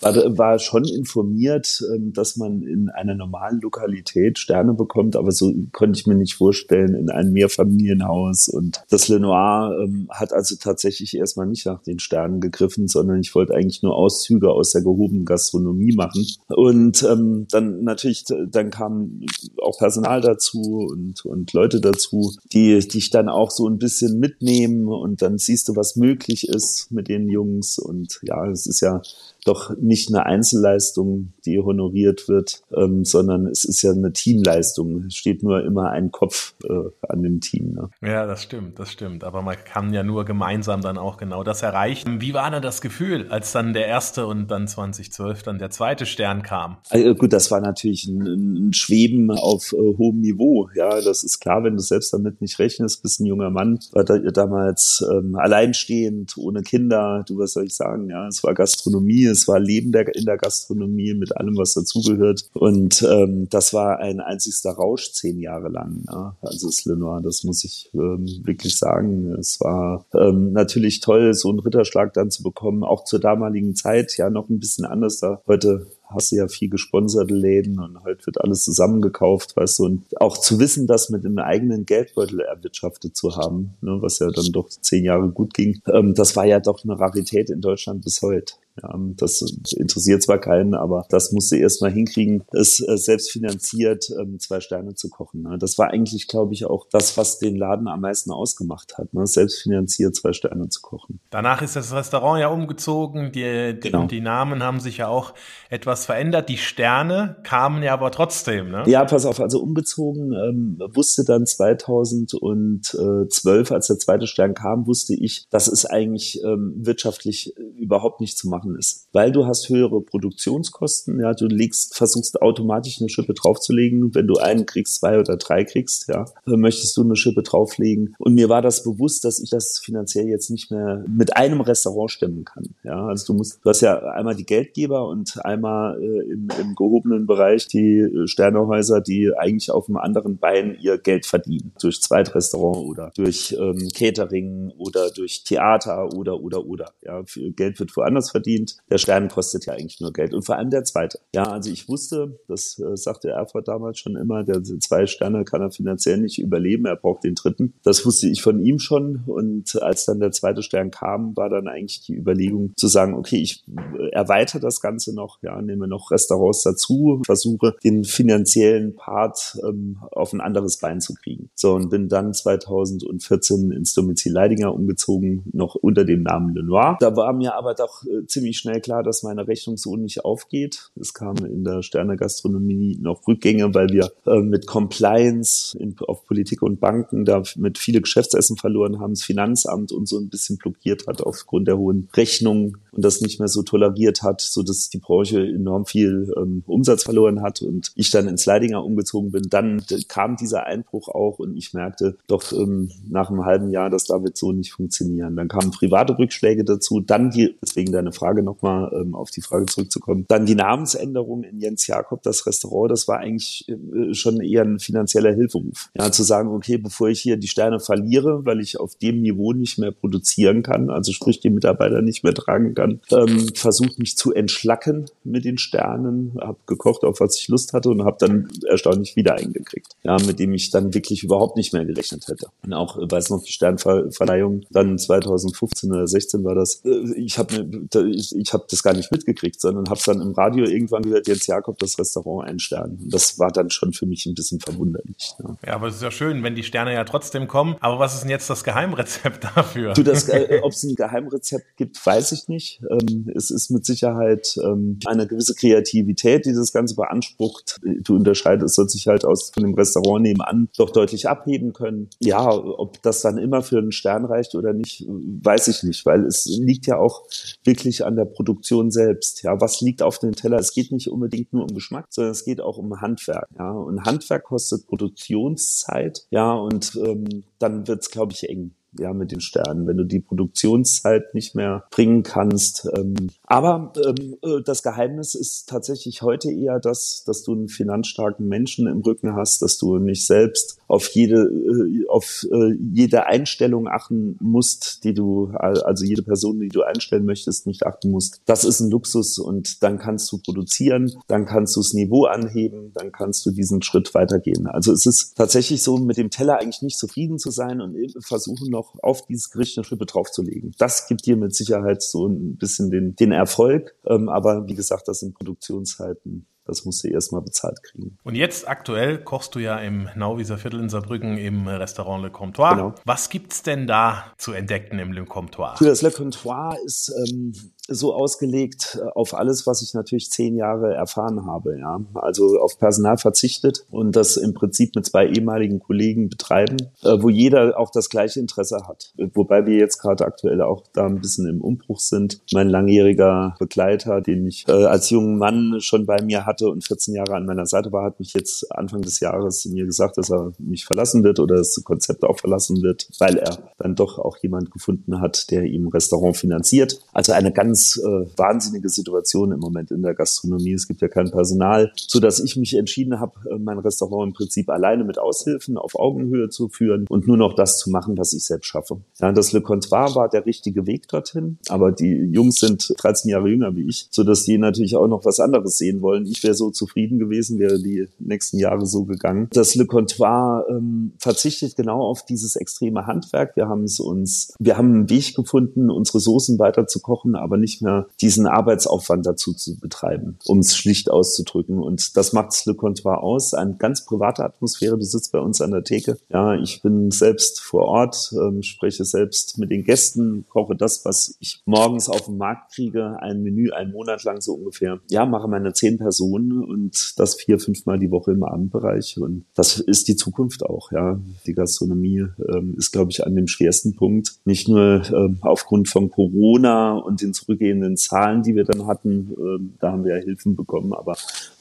war, 0.00 0.38
war 0.38 0.58
schon 0.58 0.84
informiert, 0.84 1.82
ähm, 1.94 2.12
dass 2.12 2.36
man 2.36 2.62
in 2.62 2.88
einer 2.88 3.14
normalen 3.14 3.60
Lokalität 3.60 4.38
Sterne 4.38 4.74
bekommt, 4.74 5.16
aber 5.16 5.32
so 5.32 5.52
konnte 5.72 5.98
ich 5.98 6.06
mir 6.06 6.14
nicht 6.14 6.34
vorstellen, 6.34 6.94
in 6.94 7.10
einem 7.10 7.32
Mehrfamilienhaus. 7.32 8.48
Und 8.48 8.82
das 8.90 9.08
Lenoir 9.08 9.76
ähm, 9.82 10.08
hat 10.10 10.32
also 10.32 10.56
tatsächlich 10.56 11.16
erstmal 11.16 11.46
nicht 11.46 11.66
nach 11.66 11.82
den 11.82 11.98
Sternen 11.98 12.40
gegriffen, 12.40 12.88
sondern 12.88 13.20
ich 13.20 13.34
wollte 13.34 13.54
eigentlich 13.54 13.82
nur 13.82 13.96
Auszüge 13.96 14.50
aus 14.50 14.72
der 14.72 14.82
gehobenen 14.82 15.24
Gastronomie 15.24 15.94
machen. 15.94 16.26
Und 16.48 17.02
ähm, 17.02 17.46
dann 17.50 17.82
natürlich, 17.84 18.24
dann 18.50 18.70
kam 18.70 19.22
auch 19.62 19.78
Personal 19.78 20.20
dazu 20.20 20.88
und, 20.90 21.24
und 21.24 21.52
Leute 21.52 21.80
dazu, 21.80 22.34
die 22.52 22.78
dich 22.78 23.10
dann 23.10 23.28
auch 23.28 23.50
so 23.50 23.68
ein 23.68 23.78
bisschen 23.78 24.18
mitnehmen 24.18 24.88
und 24.88 25.22
dann 25.22 25.38
siehst 25.38 25.68
du, 25.68 25.76
was 25.76 25.87
was 25.88 25.96
möglich 25.96 26.48
ist 26.48 26.88
mit 26.90 27.08
den 27.08 27.28
Jungs. 27.28 27.78
Und 27.78 28.18
ja, 28.22 28.46
es 28.50 28.66
ist 28.66 28.80
ja 28.80 29.00
doch 29.48 29.76
nicht 29.80 30.08
eine 30.08 30.26
Einzelleistung, 30.26 31.32
die 31.44 31.58
honoriert 31.58 32.28
wird, 32.28 32.62
ähm, 32.76 33.04
sondern 33.04 33.46
es 33.46 33.64
ist 33.64 33.82
ja 33.82 33.92
eine 33.92 34.12
Teamleistung. 34.12 35.06
Es 35.06 35.14
steht 35.14 35.42
nur 35.42 35.64
immer 35.64 35.90
ein 35.90 36.10
Kopf 36.10 36.54
äh, 36.64 36.90
an 37.08 37.22
dem 37.22 37.40
Team. 37.40 37.72
Ne? 37.72 37.90
Ja, 38.02 38.26
das 38.26 38.42
stimmt, 38.42 38.78
das 38.78 38.92
stimmt. 38.92 39.24
Aber 39.24 39.42
man 39.42 39.56
kann 39.64 39.92
ja 39.92 40.02
nur 40.02 40.24
gemeinsam 40.24 40.80
dann 40.80 40.98
auch 40.98 41.16
genau 41.16 41.42
das 41.42 41.62
erreichen. 41.62 42.20
Wie 42.20 42.34
war 42.34 42.50
denn 42.50 42.62
das 42.62 42.80
Gefühl, 42.80 43.28
als 43.30 43.52
dann 43.52 43.72
der 43.72 43.86
erste 43.86 44.26
und 44.26 44.50
dann 44.50 44.68
2012 44.68 45.42
dann 45.42 45.58
der 45.58 45.70
zweite 45.70 46.06
Stern 46.06 46.42
kam? 46.42 46.76
Also 46.90 47.14
gut, 47.14 47.32
das 47.32 47.50
war 47.50 47.60
natürlich 47.60 48.06
ein, 48.06 48.68
ein 48.68 48.72
Schweben 48.72 49.30
auf 49.30 49.72
äh, 49.72 49.76
hohem 49.76 50.20
Niveau. 50.20 50.68
Ja, 50.74 51.00
das 51.00 51.24
ist 51.24 51.40
klar, 51.40 51.64
wenn 51.64 51.74
du 51.74 51.80
selbst 51.80 52.12
damit 52.12 52.40
nicht 52.40 52.58
rechnest, 52.58 53.02
bist 53.02 53.20
ein 53.20 53.26
junger 53.26 53.50
Mann, 53.50 53.78
war 53.92 54.04
da, 54.04 54.18
damals 54.18 55.04
ähm, 55.10 55.36
alleinstehend, 55.36 56.36
ohne 56.36 56.62
Kinder. 56.62 57.24
Du, 57.26 57.38
was 57.38 57.54
soll 57.54 57.64
ich 57.64 57.74
sagen? 57.74 58.10
Ja, 58.10 58.28
es 58.28 58.44
war 58.44 58.54
Gastronomie, 58.54 59.26
es 59.38 59.48
war 59.48 59.60
Leben 59.60 59.92
der, 59.92 60.14
in 60.14 60.24
der 60.24 60.36
Gastronomie 60.36 61.14
mit 61.14 61.36
allem, 61.36 61.56
was 61.56 61.74
dazugehört. 61.74 62.48
Und 62.54 63.02
ähm, 63.08 63.48
das 63.50 63.72
war 63.72 63.98
ein 63.98 64.20
einzigster 64.20 64.72
Rausch 64.72 65.12
zehn 65.12 65.38
Jahre 65.38 65.68
lang. 65.68 66.04
Ja. 66.08 66.36
Also 66.42 66.68
das 66.68 66.84
Lenoir, 66.84 67.20
das 67.22 67.44
muss 67.44 67.64
ich 67.64 67.90
ähm, 67.94 68.26
wirklich 68.44 68.76
sagen. 68.76 69.32
Es 69.38 69.60
war 69.60 70.06
ähm, 70.14 70.52
natürlich 70.52 71.00
toll, 71.00 71.34
so 71.34 71.50
einen 71.50 71.60
Ritterschlag 71.60 72.12
dann 72.14 72.30
zu 72.30 72.42
bekommen, 72.42 72.82
auch 72.82 73.04
zur 73.04 73.20
damaligen 73.20 73.74
Zeit, 73.74 74.16
ja, 74.16 74.30
noch 74.30 74.48
ein 74.48 74.58
bisschen 74.58 74.84
anders 74.84 75.20
da. 75.20 75.40
Heute 75.46 75.86
hast 76.10 76.32
du 76.32 76.36
ja 76.36 76.48
viel 76.48 76.70
gesponserte 76.70 77.34
Läden 77.34 77.78
und 77.78 78.02
heute 78.02 78.26
wird 78.26 78.40
alles 78.40 78.64
zusammengekauft, 78.64 79.56
weißt 79.56 79.78
du, 79.78 79.84
und 79.84 80.20
auch 80.20 80.38
zu 80.38 80.58
wissen, 80.58 80.86
das 80.86 81.10
mit 81.10 81.24
dem 81.24 81.38
eigenen 81.38 81.84
Geldbeutel 81.84 82.40
erwirtschaftet 82.40 83.16
zu 83.16 83.36
haben, 83.36 83.74
ne, 83.80 83.98
was 84.00 84.18
ja 84.18 84.30
dann 84.30 84.52
doch 84.52 84.68
zehn 84.68 85.04
Jahre 85.04 85.28
gut 85.28 85.54
ging, 85.54 85.80
ähm, 85.86 86.14
das 86.14 86.34
war 86.36 86.46
ja 86.46 86.60
doch 86.60 86.82
eine 86.84 86.98
Rarität 86.98 87.50
in 87.50 87.60
Deutschland 87.60 88.02
bis 88.02 88.22
heute. 88.22 88.54
Ja, 88.82 88.94
das 89.16 89.44
interessiert 89.76 90.22
zwar 90.22 90.38
keinen, 90.38 90.74
aber 90.74 91.06
das 91.10 91.32
musste 91.32 91.56
erst 91.56 91.82
mal 91.82 91.90
hinkriegen, 91.90 92.44
es 92.52 92.80
äh, 92.80 92.96
selbst 92.96 93.30
finanziert 93.30 94.10
ähm, 94.20 94.38
zwei 94.38 94.60
Sterne 94.60 94.94
zu 94.94 95.08
kochen. 95.08 95.42
Ne? 95.42 95.58
Das 95.58 95.78
war 95.78 95.88
eigentlich, 95.88 96.28
glaube 96.28 96.54
ich, 96.54 96.66
auch 96.66 96.86
das, 96.90 97.16
was 97.16 97.38
den 97.38 97.56
Laden 97.56 97.88
am 97.88 98.00
meisten 98.00 98.30
ausgemacht 98.30 98.98
hat, 98.98 99.12
ne? 99.14 99.26
selbst 99.26 99.62
finanziert 99.62 100.14
zwei 100.14 100.32
Sterne 100.32 100.68
zu 100.68 100.80
kochen. 100.80 101.20
Danach 101.30 101.62
ist 101.62 101.76
das 101.76 101.92
Restaurant 101.92 102.40
ja 102.40 102.48
umgezogen, 102.48 103.32
die, 103.32 103.74
die, 103.74 103.80
genau. 103.80 104.06
die 104.06 104.20
Namen 104.20 104.62
haben 104.62 104.80
sich 104.80 104.98
ja 104.98 105.08
auch 105.08 105.34
etwas 105.70 106.06
verändert, 106.06 106.48
die 106.48 106.56
Sterne 106.56 107.36
kamen 107.42 107.82
ja 107.82 107.94
aber 107.94 108.10
trotzdem. 108.10 108.70
Ne? 108.70 108.84
Ja, 108.86 109.04
pass 109.04 109.26
auf, 109.26 109.40
also 109.40 109.60
umgezogen 109.60 110.32
ähm, 110.32 110.78
wusste 110.94 111.24
dann 111.24 111.46
2012, 111.46 113.72
als 113.72 113.88
der 113.88 113.98
zweite 113.98 114.26
Stern 114.26 114.54
kam, 114.54 114.86
wusste 114.86 115.14
ich, 115.14 115.46
das 115.50 115.68
ist 115.68 115.86
eigentlich 115.86 116.42
ähm, 116.44 116.74
wirtschaftlich 116.76 117.54
überhaupt 117.76 118.20
nicht 118.20 118.38
zu 118.38 118.48
machen 118.48 118.67
machen 118.68 118.78
ist, 118.78 119.08
weil 119.12 119.32
du 119.32 119.46
hast 119.46 119.68
höhere 119.68 120.00
Produktionskosten, 120.00 121.20
ja, 121.20 121.32
du 121.32 121.46
legst, 121.46 121.96
versuchst 121.96 122.40
automatisch 122.42 123.00
eine 123.00 123.08
Schippe 123.08 123.34
draufzulegen, 123.34 124.14
wenn 124.14 124.26
du 124.26 124.36
einen 124.36 124.66
kriegst, 124.66 124.96
zwei 124.96 125.18
oder 125.18 125.36
drei 125.36 125.64
kriegst, 125.64 126.08
ja, 126.08 126.26
möchtest 126.46 126.96
du 126.96 127.02
eine 127.02 127.16
Schippe 127.16 127.42
drauflegen. 127.42 128.14
Und 128.18 128.34
mir 128.34 128.48
war 128.48 128.62
das 128.62 128.82
bewusst, 128.82 129.24
dass 129.24 129.38
ich 129.38 129.50
das 129.50 129.80
finanziell 129.82 130.28
jetzt 130.28 130.50
nicht 130.50 130.70
mehr 130.70 131.04
mit 131.06 131.36
einem 131.36 131.60
Restaurant 131.60 132.10
stemmen 132.10 132.44
kann, 132.44 132.74
ja, 132.84 133.06
also 133.06 133.32
du 133.32 133.38
musst, 133.38 133.60
du 133.62 133.70
hast 133.70 133.80
ja 133.80 133.98
einmal 133.98 134.34
die 134.34 134.46
Geldgeber 134.46 135.08
und 135.08 135.44
einmal 135.44 136.00
äh, 136.00 136.32
im, 136.32 136.48
im 136.60 136.74
gehobenen 136.74 137.26
Bereich 137.26 137.66
die 137.68 137.98
äh, 137.98 138.26
Sternehäuser, 138.26 139.00
die 139.00 139.32
eigentlich 139.36 139.70
auf 139.70 139.88
einem 139.88 139.96
anderen 139.96 140.38
Bein 140.38 140.76
ihr 140.80 140.98
Geld 140.98 141.26
verdienen, 141.26 141.72
durch 141.80 142.00
Zweitrestaurant 142.00 142.86
oder 142.86 143.10
durch 143.16 143.56
ähm, 143.58 143.88
Catering 143.94 144.72
oder 144.78 145.10
durch 145.10 145.44
Theater 145.44 146.12
oder 146.14 146.40
oder 146.40 146.64
oder. 146.66 146.92
Ja, 147.02 147.22
Geld 147.56 147.78
wird 147.78 147.96
woanders 147.96 148.30
verdient. 148.30 148.47
Der 148.90 148.98
Stern 148.98 149.28
kostet 149.28 149.66
ja 149.66 149.74
eigentlich 149.74 150.00
nur 150.00 150.12
Geld 150.12 150.34
und 150.34 150.42
vor 150.42 150.56
allem 150.56 150.70
der 150.70 150.84
zweite. 150.84 151.18
Ja, 151.34 151.44
also 151.44 151.70
ich 151.70 151.88
wusste, 151.88 152.38
das 152.48 152.78
äh, 152.78 152.96
sagte 152.96 153.30
Erfurt 153.30 153.68
damals 153.68 153.98
schon 153.98 154.16
immer, 154.16 154.44
der 154.44 154.62
zwei 154.62 155.06
Sterne 155.06 155.44
kann 155.44 155.60
er 155.60 155.70
finanziell 155.70 156.18
nicht 156.18 156.38
überleben, 156.38 156.86
er 156.86 156.96
braucht 156.96 157.24
den 157.24 157.34
dritten. 157.34 157.74
Das 157.82 158.04
wusste 158.06 158.28
ich 158.28 158.42
von 158.42 158.60
ihm 158.60 158.78
schon 158.78 159.22
und 159.26 159.80
als 159.82 160.06
dann 160.06 160.20
der 160.20 160.32
zweite 160.32 160.62
Stern 160.62 160.90
kam, 160.90 161.36
war 161.36 161.48
dann 161.48 161.68
eigentlich 161.68 162.00
die 162.02 162.14
Überlegung 162.14 162.72
zu 162.76 162.88
sagen, 162.88 163.14
okay, 163.14 163.36
ich 163.36 163.64
erweitere 164.12 164.60
das 164.60 164.80
Ganze 164.80 165.14
noch, 165.14 165.38
ja, 165.42 165.60
nehme 165.60 165.88
noch 165.88 166.10
Restaurants 166.10 166.62
dazu, 166.62 167.22
versuche 167.24 167.76
den 167.84 168.04
finanziellen 168.04 168.96
Part 168.96 169.58
ähm, 169.66 169.98
auf 170.12 170.32
ein 170.32 170.40
anderes 170.40 170.78
Bein 170.78 171.00
zu 171.00 171.14
kriegen. 171.14 171.50
So 171.54 171.74
und 171.74 171.90
bin 171.90 172.08
dann 172.08 172.32
2014 172.32 173.72
ins 173.72 173.94
Domizil 173.94 174.32
Leidinger 174.32 174.74
umgezogen, 174.74 175.44
noch 175.52 175.74
unter 175.74 176.04
dem 176.04 176.22
Namen 176.22 176.54
Lenoir. 176.54 176.96
Da 177.00 177.16
war 177.16 177.32
mir 177.32 177.54
aber 177.54 177.74
doch 177.74 178.04
äh, 178.04 178.26
ziemlich 178.38 178.58
schnell 178.58 178.80
klar, 178.80 179.02
dass 179.02 179.24
meine 179.24 179.48
Rechnung 179.48 179.76
so 179.76 179.96
nicht 179.96 180.24
aufgeht. 180.24 180.90
Es 181.00 181.12
kamen 181.12 181.44
in 181.44 181.64
der 181.64 181.82
Sterne 181.82 182.16
Gastronomie 182.16 182.96
noch 183.00 183.26
Rückgänge, 183.26 183.74
weil 183.74 183.88
wir 183.88 184.12
äh, 184.26 184.40
mit 184.40 184.68
Compliance 184.68 185.76
in, 185.76 185.96
auf 186.06 186.24
Politik 186.26 186.62
und 186.62 186.78
Banken 186.78 187.24
da 187.24 187.42
mit 187.56 187.78
viele 187.78 188.00
Geschäftsessen 188.00 188.56
verloren 188.56 189.00
haben, 189.00 189.14
das 189.14 189.24
Finanzamt 189.24 189.90
uns 189.90 190.10
so 190.10 190.18
ein 190.18 190.28
bisschen 190.28 190.56
blockiert 190.56 191.08
hat 191.08 191.20
aufgrund 191.20 191.66
der 191.66 191.78
hohen 191.78 192.08
Rechnungen 192.14 192.76
und 192.92 193.04
das 193.04 193.20
nicht 193.20 193.40
mehr 193.40 193.48
so 193.48 193.62
toleriert 193.62 194.22
hat, 194.22 194.40
so 194.40 194.62
dass 194.62 194.88
die 194.88 194.98
Branche 194.98 195.40
enorm 195.40 195.84
viel 195.84 196.32
ähm, 196.36 196.62
Umsatz 196.66 197.02
verloren 197.02 197.42
hat 197.42 197.60
und 197.62 197.90
ich 197.96 198.10
dann 198.10 198.28
ins 198.28 198.46
Leidinger 198.46 198.84
umgezogen 198.84 199.32
bin. 199.32 199.42
Dann 199.50 199.82
kam 200.06 200.36
dieser 200.36 200.64
Einbruch 200.64 201.08
auch 201.08 201.40
und 201.40 201.56
ich 201.56 201.74
merkte 201.74 202.16
doch 202.28 202.52
ähm, 202.52 202.90
nach 203.08 203.30
einem 203.30 203.44
halben 203.44 203.70
Jahr, 203.70 203.90
dass 203.90 204.04
da 204.04 204.22
wird 204.22 204.36
so 204.36 204.52
nicht 204.52 204.72
funktionieren. 204.72 205.34
Dann 205.34 205.48
kamen 205.48 205.72
private 205.72 206.18
Rückschläge 206.18 206.64
dazu, 206.64 207.00
dann 207.00 207.30
die, 207.30 207.56
deswegen 207.62 207.92
deine 207.92 208.12
Frage 208.12 208.27
nochmal 208.34 208.90
ähm, 208.94 209.14
auf 209.14 209.30
die 209.30 209.40
Frage 209.40 209.66
zurückzukommen, 209.66 210.24
dann 210.28 210.46
die 210.46 210.54
Namensänderung 210.54 211.42
in 211.44 211.58
Jens 211.58 211.86
Jakob, 211.86 212.22
das 212.22 212.46
Restaurant, 212.46 212.90
das 212.90 213.08
war 213.08 213.18
eigentlich 213.18 213.66
äh, 213.68 214.14
schon 214.14 214.40
eher 214.40 214.62
ein 214.62 214.78
finanzieller 214.78 215.34
Hilferuf. 215.34 215.90
Ja, 215.96 216.10
zu 216.10 216.22
sagen, 216.22 216.50
okay, 216.50 216.78
bevor 216.78 217.08
ich 217.08 217.20
hier 217.20 217.36
die 217.36 217.48
Sterne 217.48 217.80
verliere, 217.80 218.44
weil 218.44 218.60
ich 218.60 218.78
auf 218.78 218.96
dem 218.96 219.22
Niveau 219.22 219.52
nicht 219.52 219.78
mehr 219.78 219.92
produzieren 219.92 220.62
kann, 220.62 220.90
also 220.90 221.12
sprich 221.12 221.40
die 221.40 221.50
Mitarbeiter 221.50 222.02
nicht 222.02 222.24
mehr 222.24 222.34
tragen 222.34 222.74
kann, 222.74 223.00
ähm, 223.10 223.48
versucht 223.54 223.98
mich 223.98 224.16
zu 224.16 224.32
entschlacken 224.32 225.06
mit 225.24 225.44
den 225.44 225.58
Sternen, 225.58 226.38
habe 226.40 226.58
gekocht, 226.66 227.04
auf 227.04 227.20
was 227.20 227.36
ich 227.36 227.48
Lust 227.48 227.72
hatte 227.72 227.90
und 227.90 228.04
habe 228.04 228.16
dann 228.20 228.48
erstaunlich 228.66 229.16
wieder 229.16 229.34
eingekriegt, 229.34 229.96
ja, 230.02 230.16
mit 230.26 230.38
dem 230.38 230.52
ich 230.52 230.70
dann 230.70 230.94
wirklich 230.94 231.22
überhaupt 231.24 231.56
nicht 231.56 231.72
mehr 231.72 231.84
gerechnet 231.84 232.28
hätte. 232.28 232.48
Und 232.64 232.72
auch, 232.72 232.98
äh, 232.98 233.10
weiß 233.10 233.30
noch, 233.30 233.42
die 233.42 233.52
Sternverleihung 233.52 234.62
dann 234.70 234.98
2015 234.98 235.90
oder 235.90 236.06
16 236.06 236.44
war 236.44 236.54
das. 236.54 236.84
Äh, 236.84 237.14
ich 237.16 237.38
habe 237.38 237.88
ich, 238.18 238.34
ich 238.36 238.52
hab 238.52 238.68
das 238.68 238.82
gar 238.82 238.94
nicht 238.94 239.10
mitgekriegt, 239.12 239.60
sondern 239.60 239.86
habe 239.86 239.98
es 239.98 240.04
dann 240.04 240.20
im 240.20 240.32
Radio 240.32 240.66
irgendwann 240.66 241.02
gehört, 241.02 241.28
jetzt 241.28 241.46
Jakob, 241.46 241.78
das 241.78 241.98
Restaurant 241.98 242.48
ein 242.48 242.58
Stern. 242.58 242.98
Und 243.02 243.12
das 243.12 243.38
war 243.38 243.50
dann 243.50 243.70
schon 243.70 243.92
für 243.92 244.06
mich 244.06 244.26
ein 244.26 244.34
bisschen 244.34 244.60
verwunderlich. 244.60 245.34
Ja. 245.42 245.56
ja, 245.66 245.74
aber 245.74 245.88
es 245.88 245.96
ist 245.96 246.02
ja 246.02 246.10
schön, 246.10 246.42
wenn 246.42 246.54
die 246.54 246.62
Sterne 246.62 246.92
ja 246.94 247.04
trotzdem 247.04 247.48
kommen. 247.48 247.76
Aber 247.80 247.98
was 247.98 248.14
ist 248.14 248.22
denn 248.22 248.30
jetzt 248.30 248.50
das 248.50 248.64
Geheimrezept 248.64 249.44
dafür? 249.56 249.94
Du, 249.94 250.02
das, 250.02 250.28
äh, 250.28 250.60
ob 250.62 250.72
es 250.72 250.82
ein 250.82 250.94
Geheimrezept 250.94 251.76
gibt, 251.76 252.04
weiß 252.04 252.32
ich 252.32 252.48
nicht. 252.48 252.80
Ähm, 252.90 253.30
es 253.34 253.50
ist 253.50 253.70
mit 253.70 253.86
Sicherheit 253.86 254.56
ähm, 254.62 254.98
eine 255.06 255.26
gewisse 255.26 255.54
Kreativität, 255.54 256.46
die 256.46 256.52
das 256.52 256.72
Ganze 256.72 256.94
beansprucht. 256.96 257.78
Du 257.82 258.16
unterscheidest, 258.16 258.74
soll 258.74 258.88
sich 258.88 259.06
halt 259.06 259.24
aus 259.24 259.50
von 259.50 259.62
dem 259.62 259.74
Restaurant 259.74 260.22
nebenan 260.22 260.68
doch 260.76 260.90
deutlich 260.90 261.28
abheben 261.28 261.72
können. 261.72 262.08
Ja, 262.20 262.50
ob 262.50 263.02
das 263.02 263.20
dann 263.22 263.38
immer 263.38 263.62
für 263.62 263.78
einen 263.78 263.92
Stern 263.92 264.24
reicht 264.24 264.54
oder 264.54 264.72
nicht, 264.72 265.04
weiß 265.08 265.68
ich 265.68 265.82
nicht, 265.82 266.04
weil 266.06 266.24
es 266.24 266.46
liegt 266.46 266.86
ja 266.86 266.96
auch 266.98 267.22
wirklich 267.64 268.04
an 268.08 268.16
der 268.16 268.24
Produktion 268.24 268.90
selbst. 268.90 269.42
Ja, 269.42 269.60
was 269.60 269.80
liegt 269.80 270.02
auf 270.02 270.18
dem 270.18 270.34
Teller? 270.34 270.58
Es 270.58 270.72
geht 270.72 270.90
nicht 270.90 271.08
unbedingt 271.08 271.52
nur 271.52 271.62
um 271.62 271.74
Geschmack, 271.74 272.06
sondern 272.10 272.32
es 272.32 272.44
geht 272.44 272.60
auch 272.60 272.78
um 272.78 273.00
Handwerk. 273.00 273.48
Ja, 273.56 273.70
und 273.70 274.04
Handwerk 274.04 274.44
kostet 274.44 274.86
Produktionszeit. 274.86 276.26
Ja, 276.30 276.54
und 276.54 276.98
ähm, 277.04 277.44
dann 277.58 277.86
wird's, 277.86 278.10
glaube 278.10 278.32
ich, 278.32 278.48
eng 278.48 278.72
ja, 278.98 279.12
mit 279.12 279.32
den 279.32 279.40
Sternen, 279.40 279.86
wenn 279.86 279.96
du 279.96 280.04
die 280.04 280.20
Produktionszeit 280.20 281.34
nicht 281.34 281.54
mehr 281.54 281.84
bringen 281.90 282.22
kannst. 282.22 282.88
Ähm, 282.96 283.28
aber 283.48 283.92
ähm, 284.06 284.36
äh, 284.42 284.62
das 284.62 284.82
Geheimnis 284.82 285.34
ist 285.34 285.68
tatsächlich 285.68 286.20
heute 286.20 286.50
eher 286.50 286.78
das, 286.80 287.24
dass 287.26 287.42
du 287.42 287.52
einen 287.52 287.68
finanzstarken 287.68 288.46
Menschen 288.46 288.86
im 288.86 289.00
Rücken 289.00 289.34
hast, 289.34 289.62
dass 289.62 289.78
du 289.78 289.96
nicht 289.98 290.26
selbst 290.26 290.78
auf 290.86 291.08
jede, 291.08 291.44
äh, 291.44 292.06
auf 292.08 292.46
äh, 292.50 292.74
jede 292.92 293.26
Einstellung 293.26 293.88
achten 293.88 294.36
musst, 294.40 295.04
die 295.04 295.14
du, 295.14 295.48
also 295.48 296.04
jede 296.04 296.22
Person, 296.22 296.60
die 296.60 296.68
du 296.68 296.82
einstellen 296.82 297.24
möchtest, 297.24 297.66
nicht 297.66 297.86
achten 297.86 298.10
musst. 298.10 298.42
Das 298.44 298.64
ist 298.64 298.80
ein 298.80 298.90
Luxus 298.90 299.38
und 299.38 299.82
dann 299.82 299.98
kannst 299.98 300.30
du 300.30 300.38
produzieren, 300.38 301.14
dann 301.26 301.46
kannst 301.46 301.74
du 301.76 301.80
das 301.80 301.94
Niveau 301.94 302.26
anheben, 302.26 302.92
dann 302.94 303.12
kannst 303.12 303.46
du 303.46 303.50
diesen 303.50 303.80
Schritt 303.82 304.14
weitergehen. 304.14 304.66
Also 304.66 304.92
es 304.92 305.06
ist 305.06 305.36
tatsächlich 305.36 305.82
so, 305.82 305.96
mit 305.96 306.18
dem 306.18 306.30
Teller 306.30 306.58
eigentlich 306.58 306.82
nicht 306.82 306.98
zufrieden 306.98 307.38
zu 307.38 307.50
sein 307.50 307.80
und 307.80 307.96
versuchen 308.20 308.70
noch 308.70 308.94
auf 309.02 309.24
dieses 309.26 309.50
Gericht 309.50 309.78
eine 309.78 309.84
Schippe 309.84 310.04
draufzulegen. 310.04 310.74
Das 310.78 311.06
gibt 311.06 311.24
dir 311.24 311.36
mit 311.36 311.54
Sicherheit 311.54 312.02
so 312.02 312.26
ein 312.26 312.56
bisschen 312.56 312.90
den, 312.90 313.16
den 313.16 313.32
Erfolg. 313.38 313.94
Ähm, 314.06 314.28
aber 314.28 314.66
wie 314.66 314.74
gesagt, 314.74 315.08
das 315.08 315.20
sind 315.20 315.34
Produktionszeiten 315.34 316.46
das 316.68 316.84
musst 316.84 317.02
du 317.02 317.08
erstmal 317.08 317.40
bezahlt 317.40 317.82
kriegen. 317.82 318.18
Und 318.24 318.34
jetzt 318.34 318.68
aktuell 318.68 319.24
kochst 319.24 319.54
du 319.54 319.58
ja 319.58 319.78
im 319.78 320.10
Nauwieser 320.14 320.58
Viertel 320.58 320.80
in 320.80 320.90
Saarbrücken 320.90 321.38
im 321.38 321.66
Restaurant 321.66 322.22
Le 322.22 322.30
Comptoir. 322.30 322.76
Genau. 322.76 322.94
Was 323.06 323.30
gibt's 323.30 323.62
denn 323.62 323.86
da 323.86 324.34
zu 324.36 324.52
entdecken 324.52 324.98
im 324.98 325.12
Le 325.12 325.24
Comptoir? 325.24 325.76
Das 325.80 326.02
Le 326.02 326.10
Comptoir 326.10 326.76
ist 326.84 327.10
ähm, 327.26 327.54
so 327.88 328.14
ausgelegt 328.14 328.98
äh, 329.00 329.08
auf 329.14 329.34
alles, 329.34 329.66
was 329.66 329.82
ich 329.82 329.94
natürlich 329.94 330.30
zehn 330.30 330.56
Jahre 330.56 330.94
erfahren 330.94 331.46
habe. 331.46 331.78
Ja, 331.78 332.00
also 332.14 332.60
auf 332.60 332.78
Personal 332.78 333.16
verzichtet 333.18 333.84
und 333.90 334.14
das 334.14 334.36
im 334.36 334.54
Prinzip 334.54 334.94
mit 334.94 335.06
zwei 335.06 335.26
ehemaligen 335.26 335.80
Kollegen 335.80 336.28
betreiben, 336.28 336.76
äh, 337.02 337.16
wo 337.20 337.30
jeder 337.30 337.78
auch 337.78 337.90
das 337.90 338.10
gleiche 338.10 338.40
Interesse 338.40 338.86
hat. 338.86 339.12
Wobei 339.34 339.66
wir 339.66 339.76
jetzt 339.76 339.98
gerade 339.98 340.24
aktuell 340.26 340.60
auch 340.60 340.84
da 340.92 341.06
ein 341.06 341.20
bisschen 341.20 341.48
im 341.48 341.60
Umbruch 341.60 342.00
sind. 342.00 342.40
Mein 342.52 342.68
langjähriger 342.68 343.56
Begleiter, 343.58 344.20
den 344.20 344.46
ich 344.46 344.66
äh, 344.68 344.72
als 344.84 345.10
jungen 345.10 345.38
Mann 345.38 345.80
schon 345.80 346.06
bei 346.06 346.22
mir 346.22 346.46
hatte 346.46 346.68
und 346.68 346.84
14 346.84 347.14
Jahre 347.14 347.34
an 347.34 347.46
meiner 347.46 347.66
Seite 347.66 347.90
war, 347.92 348.04
hat 348.04 348.20
mich 348.20 348.34
jetzt 348.34 348.70
Anfang 348.70 349.02
des 349.02 349.20
Jahres 349.20 349.64
mir 349.64 349.86
gesagt, 349.86 350.18
dass 350.18 350.30
er 350.30 350.52
mich 350.58 350.84
verlassen 350.84 351.24
wird 351.24 351.40
oder 351.40 351.56
das 351.56 351.80
Konzept 351.84 352.24
auch 352.24 352.38
verlassen 352.38 352.82
wird, 352.82 353.08
weil 353.18 353.38
er 353.38 353.58
dann 353.78 353.94
doch 353.94 354.18
auch 354.18 354.36
jemand 354.38 354.70
gefunden 354.70 355.20
hat, 355.20 355.50
der 355.50 355.64
ihm 355.64 355.88
Restaurant 355.88 356.36
finanziert. 356.36 357.00
Also 357.12 357.32
eine 357.32 357.52
ganz 357.52 357.77
ganz 357.78 357.96
äh, 357.96 358.26
wahnsinnige 358.36 358.88
Situation 358.88 359.52
im 359.52 359.60
Moment 359.60 359.92
in 359.92 360.02
der 360.02 360.14
Gastronomie. 360.14 360.72
Es 360.72 360.88
gibt 360.88 361.00
ja 361.00 361.06
kein 361.06 361.30
Personal, 361.30 361.92
so 361.96 362.18
dass 362.18 362.40
ich 362.40 362.56
mich 362.56 362.74
entschieden 362.74 363.20
habe, 363.20 363.34
äh, 363.50 363.58
mein 363.58 363.78
Restaurant 363.78 364.28
im 364.28 364.32
Prinzip 364.32 364.68
alleine 364.68 365.04
mit 365.04 365.18
Aushilfen 365.18 365.78
auf 365.78 365.94
Augenhöhe 365.94 366.48
zu 366.48 366.68
führen 366.68 367.06
und 367.08 367.28
nur 367.28 367.36
noch 367.36 367.54
das 367.54 367.78
zu 367.78 367.90
machen, 367.90 368.18
was 368.18 368.32
ich 368.32 368.44
selbst 368.44 368.66
schaffe. 368.66 369.00
Ja, 369.20 369.30
das 369.30 369.52
Le 369.52 369.60
Comptoir 369.60 370.14
war 370.16 370.28
der 370.28 370.44
richtige 370.44 370.86
Weg 370.86 371.06
dorthin, 371.06 371.58
aber 371.68 371.92
die 371.92 372.30
Jungs 372.32 372.56
sind 372.56 372.94
13 372.98 373.30
Jahre 373.30 373.48
jünger 373.48 373.76
wie 373.76 373.88
ich, 373.88 374.08
so 374.10 374.24
dass 374.24 374.42
die 374.42 374.58
natürlich 374.58 374.96
auch 374.96 375.06
noch 375.06 375.24
was 375.24 375.38
anderes 375.38 375.78
sehen 375.78 376.02
wollen. 376.02 376.26
Ich 376.26 376.42
wäre 376.42 376.54
so 376.54 376.70
zufrieden 376.70 377.20
gewesen, 377.20 377.60
wäre 377.60 377.78
die 377.78 378.08
nächsten 378.18 378.58
Jahre 378.58 378.86
so 378.86 379.04
gegangen. 379.04 379.48
Das 379.52 379.76
Le 379.76 379.86
Comptoir 379.86 380.66
ähm, 380.68 381.12
verzichtet 381.18 381.76
genau 381.76 382.00
auf 382.00 382.24
dieses 382.24 382.56
extreme 382.56 383.06
Handwerk. 383.06 383.54
Wir 383.54 383.68
haben 383.68 383.84
es 383.84 384.00
uns, 384.00 384.52
wir 384.58 384.76
haben 384.76 384.92
einen 384.92 385.10
Weg 385.10 385.36
gefunden, 385.36 385.90
unsere 385.90 386.18
Soßen 386.18 386.58
weiter 386.58 386.88
zu 386.88 387.00
kochen, 387.00 387.36
aber 387.36 387.56
nicht 387.56 387.67
nicht 387.68 387.82
mehr 387.82 388.06
diesen 388.20 388.46
Arbeitsaufwand 388.46 389.26
dazu 389.26 389.52
zu 389.52 389.78
betreiben, 389.78 390.38
um 390.46 390.60
es 390.60 390.76
schlicht 390.76 391.10
auszudrücken. 391.10 391.78
Und 391.78 392.16
das 392.16 392.32
macht 392.32 392.48
Le 392.64 392.74
Comptoir 392.74 393.22
aus. 393.22 393.52
Eine 393.52 393.76
ganz 393.76 394.04
private 394.04 394.44
Atmosphäre. 394.44 394.96
Du 394.96 395.04
sitzt 395.04 395.32
bei 395.32 395.38
uns 395.38 395.60
an 395.60 395.70
der 395.70 395.84
Theke. 395.84 396.16
Ja, 396.30 396.54
ich 396.54 396.80
bin 396.82 397.10
selbst 397.10 397.60
vor 397.60 397.82
Ort, 397.82 398.32
ähm, 398.32 398.62
spreche 398.62 399.04
selbst 399.04 399.58
mit 399.58 399.70
den 399.70 399.84
Gästen, 399.84 400.46
koche 400.48 400.76
das, 400.76 401.04
was 401.04 401.36
ich 401.40 401.60
morgens 401.66 402.08
auf 402.08 402.24
dem 402.24 402.38
Markt 402.38 402.72
kriege, 402.74 403.16
ein 403.20 403.42
Menü 403.42 403.70
einen 403.70 403.92
Monat 403.92 404.24
lang 404.24 404.40
so 404.40 404.54
ungefähr. 404.54 405.00
Ja, 405.10 405.26
mache 405.26 405.48
meine 405.48 405.72
zehn 405.72 405.98
Personen 405.98 406.64
und 406.64 407.18
das 407.18 407.34
vier, 407.34 407.58
fünfmal 407.58 407.98
die 407.98 408.10
Woche 408.10 408.32
im 408.32 408.42
Abendbereich. 408.42 409.18
Und 409.18 409.44
das 409.54 409.78
ist 409.78 410.08
die 410.08 410.16
Zukunft 410.16 410.64
auch, 410.64 410.90
ja. 410.92 411.20
Die 411.46 411.54
Gastronomie 411.54 412.24
ähm, 412.54 412.74
ist, 412.78 412.92
glaube 412.92 413.10
ich, 413.10 413.26
an 413.26 413.34
dem 413.34 413.46
schwersten 413.46 413.94
Punkt. 413.94 414.36
Nicht 414.44 414.68
nur 414.68 415.02
ähm, 415.12 415.38
aufgrund 415.42 415.88
von 415.88 416.10
Corona 416.10 416.96
und 416.96 417.20
den 417.20 417.34
zurückgehenden 417.58 417.96
Zahlen, 417.96 418.42
die 418.42 418.54
wir 418.54 418.64
dann 418.64 418.86
hatten, 418.86 419.34
ähm, 419.38 419.74
da 419.80 419.92
haben 419.92 420.04
wir 420.04 420.16
ja 420.16 420.22
Hilfen 420.22 420.56
bekommen, 420.56 420.92
aber 420.92 421.16